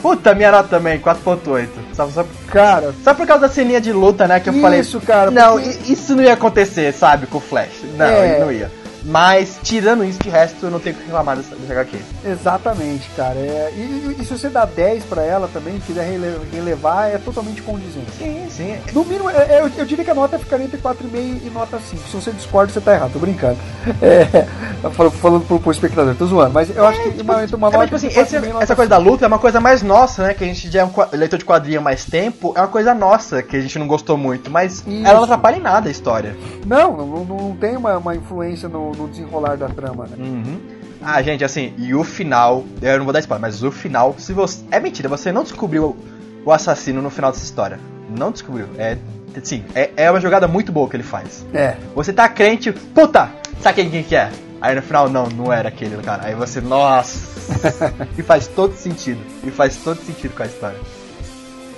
Puta, 0.00 0.34
minha 0.34 0.50
nota 0.50 0.68
também, 0.68 0.98
4.8. 0.98 1.68
Só, 1.92 2.08
só, 2.08 2.24
Cara, 2.48 2.94
só 3.04 3.12
por 3.12 3.26
causa 3.26 3.42
da 3.46 3.52
ceninha 3.52 3.80
de 3.80 3.92
luta, 3.92 4.26
né, 4.26 4.40
que 4.40 4.48
eu 4.48 4.54
falei... 4.54 4.80
Isso, 4.80 5.00
cara, 5.00 5.30
Não, 5.30 5.60
porque- 5.60 5.92
isso 5.92 6.16
não 6.16 6.22
ia 6.24 6.32
acontecer, 6.32 6.92
sabe, 6.92 7.26
com 7.26 7.38
o 7.38 7.40
Flash. 7.40 7.82
Não, 7.96 8.06
É. 8.06 8.38
não 8.40 8.50
ia. 8.52 8.70
Mas, 9.04 9.58
tirando 9.62 10.04
isso, 10.04 10.18
de 10.22 10.28
resto, 10.28 10.66
eu 10.66 10.70
não 10.70 10.78
tenho 10.78 10.94
o 10.94 10.98
que 10.98 11.04
reclamar 11.06 11.36
dessa, 11.36 11.54
dessa 11.56 11.72
HQ. 11.72 11.98
Exatamente, 12.24 13.08
cara. 13.16 13.36
É, 13.38 13.72
e, 13.76 14.16
e- 14.20 14.24
se 14.24 14.36
você 14.36 14.48
dá 14.48 14.64
10 14.64 15.04
pra 15.04 15.22
ela 15.22 15.48
também, 15.52 15.78
quiser 15.80 16.04
rele- 16.04 16.40
relevar, 16.52 17.08
é 17.08 17.18
totalmente 17.18 17.62
condizente. 17.62 18.10
Sim, 18.18 18.46
sim. 18.50 18.76
No 18.92 19.04
mínimo, 19.04 19.30
é- 19.30 19.56
é, 19.56 19.60
eu, 19.62 19.70
eu 19.78 19.84
diria 19.84 20.04
que 20.04 20.10
a 20.10 20.14
nota 20.14 20.38
ficaria 20.38 20.66
entre 20.66 20.78
4,5 20.78 21.40
e 21.46 21.50
nota 21.50 21.78
5. 21.80 22.08
Se 22.08 22.14
você 22.16 22.30
discorda, 22.32 22.72
você 22.72 22.80
tá 22.80 22.94
errado, 22.94 23.12
tô 23.12 23.18
brincando. 23.18 23.58
É, 24.02 24.46
falando, 24.90 25.12
falando 25.12 25.46
pro, 25.46 25.58
pro 25.60 25.70
espectador, 25.72 26.14
tô 26.14 26.26
zoando. 26.26 26.52
Mas 26.54 26.74
eu 26.74 26.86
acho 26.86 27.00
que 27.02 27.20
uma, 27.22 27.42
entre 27.44 27.56
uma 27.56 27.68
É, 27.68 27.72
nota 27.72 27.84
tipo 27.84 27.96
assim, 27.96 28.06
esse- 28.08 28.36
4,5 28.36 28.52
nota 28.52 28.64
essa 28.64 28.76
coisa 28.76 28.88
da 28.90 28.96
luta 28.98 29.24
é 29.24 29.28
uma 29.28 29.38
coisa 29.38 29.60
mais 29.60 29.82
nossa, 29.82 30.22
né? 30.22 30.34
Que 30.34 30.44
a 30.44 30.46
gente 30.46 30.70
já 30.70 30.80
é 30.80 30.84
um 30.84 30.90
leitor 31.12 31.38
de 31.38 31.44
quadrinho 31.44 31.80
há 31.80 31.82
mais 31.82 32.04
tempo, 32.04 32.52
é 32.56 32.60
uma 32.60 32.68
coisa 32.68 32.94
nossa, 32.94 33.42
que 33.42 33.56
a 33.56 33.60
gente 33.60 33.78
não 33.78 33.86
gostou 33.86 34.16
muito, 34.16 34.50
mas 34.50 34.78
Isso. 34.86 35.06
ela 35.06 35.14
não 35.14 35.24
atrapalha 35.24 35.56
em 35.56 35.60
nada 35.60 35.88
a 35.88 35.90
história. 35.92 36.36
Não, 36.66 36.96
não, 36.96 37.06
não, 37.06 37.24
não 37.24 37.56
tem 37.56 37.76
uma, 37.76 37.96
uma 37.98 38.14
influência 38.16 38.68
no, 38.68 38.89
no 38.94 39.08
desenrolar 39.08 39.56
da 39.56 39.68
trama, 39.68 40.06
né? 40.06 40.16
Uhum. 40.18 40.60
Ah, 41.02 41.22
gente, 41.22 41.44
assim, 41.44 41.72
e 41.78 41.94
o 41.94 42.04
final, 42.04 42.64
eu 42.82 42.98
não 42.98 43.04
vou 43.04 43.12
dar 43.12 43.20
spoiler, 43.20 43.40
mas 43.40 43.62
o 43.62 43.70
final, 43.70 44.14
se 44.18 44.32
você. 44.32 44.62
É 44.70 44.78
mentira, 44.78 45.08
você 45.08 45.32
não 45.32 45.42
descobriu 45.42 45.96
o 46.44 46.52
assassino 46.52 47.00
no 47.00 47.10
final 47.10 47.32
dessa 47.32 47.44
história. 47.44 47.78
Não 48.08 48.30
descobriu. 48.30 48.66
É. 48.76 48.98
Sim, 49.42 49.64
é, 49.74 49.90
é 49.96 50.10
uma 50.10 50.20
jogada 50.20 50.48
muito 50.48 50.72
boa 50.72 50.88
que 50.88 50.96
ele 50.96 51.04
faz. 51.04 51.46
É, 51.54 51.76
Você 51.94 52.12
tá 52.12 52.28
crente, 52.28 52.72
puta, 52.72 53.30
sabe 53.60 53.76
quem, 53.76 53.90
quem 53.90 54.02
que 54.02 54.16
é? 54.16 54.30
Aí 54.60 54.74
no 54.74 54.82
final, 54.82 55.08
não, 55.08 55.26
não 55.28 55.52
era 55.52 55.68
aquele 55.68 55.96
cara. 56.02 56.26
Aí 56.26 56.34
você, 56.34 56.60
nossa. 56.60 57.30
e 58.18 58.22
faz 58.22 58.46
todo 58.46 58.74
sentido. 58.74 59.20
E 59.42 59.50
faz 59.50 59.76
todo 59.76 59.98
sentido 59.98 60.34
com 60.34 60.42
a 60.42 60.46
história. 60.46 60.78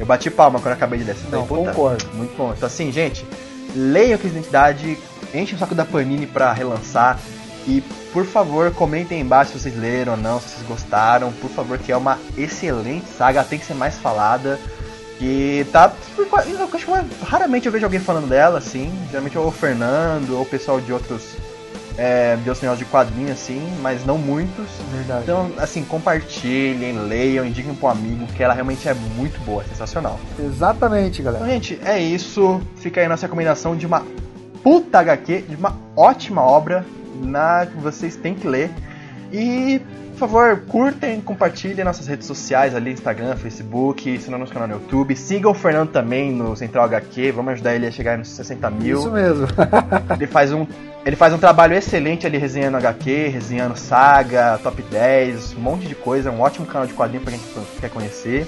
Eu 0.01 0.07
bati 0.07 0.31
palma 0.31 0.59
quando 0.59 0.69
eu 0.69 0.73
acabei 0.73 0.99
de 0.99 1.05
ler. 1.05 1.17
Não, 1.31 1.47
puta, 1.47 1.71
concordo. 1.71 2.05
Muito 2.15 2.37
bom. 2.37 2.53
Então 2.57 2.67
assim, 2.67 2.91
gente, 2.91 3.25
leiam 3.77 4.19
de 4.19 4.27
Identidade, 4.27 4.99
enchem 5.35 5.55
o 5.57 5.59
saco 5.59 5.75
da 5.75 5.85
Panini 5.85 6.27
pra 6.27 6.53
relançar. 6.53 7.19
E, 7.67 7.81
por 8.13 8.25
favor, 8.27 8.73
comentem 8.73 9.21
embaixo 9.21 9.53
se 9.53 9.61
vocês 9.61 9.79
leram 9.79 10.13
ou 10.15 10.19
não, 10.19 10.41
se 10.41 10.49
vocês 10.49 10.67
gostaram. 10.67 11.31
Por 11.33 11.49
favor, 11.51 11.79
que 11.79 11.93
é 11.93 11.97
uma 11.97 12.19
excelente 12.37 13.07
saga, 13.07 13.45
tem 13.45 13.59
que 13.59 13.65
ser 13.65 13.75
mais 13.75 13.97
falada. 13.99 14.59
E 15.21 15.65
tá. 15.71 15.93
Eu 16.19 16.27
acho 16.75 16.87
que 16.87 17.25
raramente 17.25 17.67
eu 17.67 17.73
vejo 17.73 17.85
alguém 17.85 18.01
falando 18.01 18.29
dela, 18.29 18.59
assim. 18.59 18.93
Geralmente 19.11 19.39
ou 19.39 19.47
o 19.47 19.53
Fernando, 19.53 20.31
ou 20.35 20.43
o 20.43 20.47
pessoal 20.47 20.81
de 20.81 20.93
outros. 20.93 21.23
É, 21.97 22.37
de 22.37 22.49
outros 22.49 22.63
negócios 22.63 22.79
de 22.87 22.91
quadrinhos, 22.91 23.33
assim, 23.33 23.71
mas 23.83 24.05
não 24.07 24.17
muitos. 24.17 24.65
verdade. 24.91 25.25
Então, 25.25 25.53
assim, 25.59 25.85
compartilhem, 25.85 26.99
leiam, 27.07 27.45
indiquem 27.45 27.75
pro 27.75 27.89
amigo, 27.89 28.27
que 28.29 28.43
ela 28.43 28.55
realmente 28.55 28.89
é 28.89 28.95
muito 28.95 29.39
boa, 29.45 29.63
sensacional. 29.65 30.19
Exatamente, 30.39 31.21
Então, 31.21 31.33
galera. 31.35 31.53
gente, 31.53 31.79
é 31.85 32.01
isso. 32.01 32.63
Fica 32.77 32.99
aí 33.01 33.07
a 33.07 33.11
nossa 33.11 33.27
recomendação 33.27 33.77
de 33.77 33.87
uma 33.87 34.03
puta 34.63 35.01
HQ, 35.01 35.45
de 35.49 35.57
uma 35.57 35.77
ótima 35.97 36.43
obra 36.43 36.85
na 37.15 37.67
que 37.67 37.77
vocês 37.79 38.17
têm 38.17 38.35
que 38.35 38.47
ler. 38.47 38.71
E, 39.33 39.81
por 40.13 40.29
favor, 40.29 40.61
curtem, 40.69 41.21
compartilhem 41.21 41.85
nossas 41.85 42.07
redes 42.07 42.27
sociais 42.27 42.75
ali, 42.75 42.93
Instagram, 42.93 43.35
Facebook, 43.37 44.19
se 44.19 44.31
não 44.31 44.39
no 44.39 44.47
canal 44.47 44.69
no 44.69 44.75
YouTube. 44.75 45.17
Sigam 45.17 45.51
o 45.51 45.55
Fernando 45.55 45.91
também 45.91 46.31
no 46.31 46.55
Central 46.55 46.85
HQ, 46.85 47.33
vamos 47.33 47.55
ajudar 47.55 47.75
ele 47.75 47.87
a 47.87 47.91
chegar 47.91 48.19
nos 48.19 48.29
60 48.29 48.71
mil. 48.71 48.99
Isso 48.99 49.11
mesmo. 49.11 49.47
Ele 50.15 50.27
faz 50.27 50.53
um. 50.53 50.67
Ele 51.05 51.17
faz 51.17 51.35
um 51.35 51.39
trabalho 51.39 51.75
excelente 51.75 52.27
ali 52.27 52.39
resenhando 52.39 52.77
HQ, 52.77 53.29
resenhando 53.29 53.77
saga, 53.77 54.61
top 54.63 54.83
10, 54.83 55.55
um 55.55 55.61
monte 55.61 55.89
de 55.89 55.97
coisa, 55.97 56.31
um 56.31 56.41
ótimo 56.41 56.65
canal 56.65 56.87
de 56.87 56.93
quadrinho 56.95 57.25
pra 57.25 57.33
quem 57.33 57.41
quer 57.81 57.91
conhecer. 57.91 58.47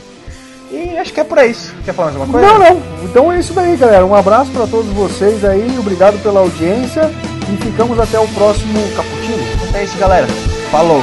E 0.70 0.98
acho 0.98 1.12
que 1.12 1.20
é 1.20 1.24
por 1.24 1.38
isso. 1.38 1.74
Quer 1.84 1.92
falar 1.94 2.12
mais 2.12 2.20
alguma 2.20 2.40
coisa? 2.40 2.58
Não, 2.58 2.70
não. 2.74 2.82
Então 3.04 3.32
é 3.32 3.38
isso 3.38 3.52
daí, 3.52 3.76
galera. 3.76 4.04
Um 4.04 4.14
abraço 4.14 4.50
pra 4.50 4.66
todos 4.66 4.90
vocês 4.92 5.44
aí. 5.44 5.76
Obrigado 5.78 6.20
pela 6.22 6.40
audiência. 6.40 7.10
E 7.52 7.56
ficamos 7.62 7.98
até 8.00 8.18
o 8.18 8.26
próximo 8.28 8.78
Caputino. 8.96 9.42
Então 9.68 9.80
é 9.80 9.84
isso, 9.84 9.98
galera. 9.98 10.26
Falou! 10.70 11.02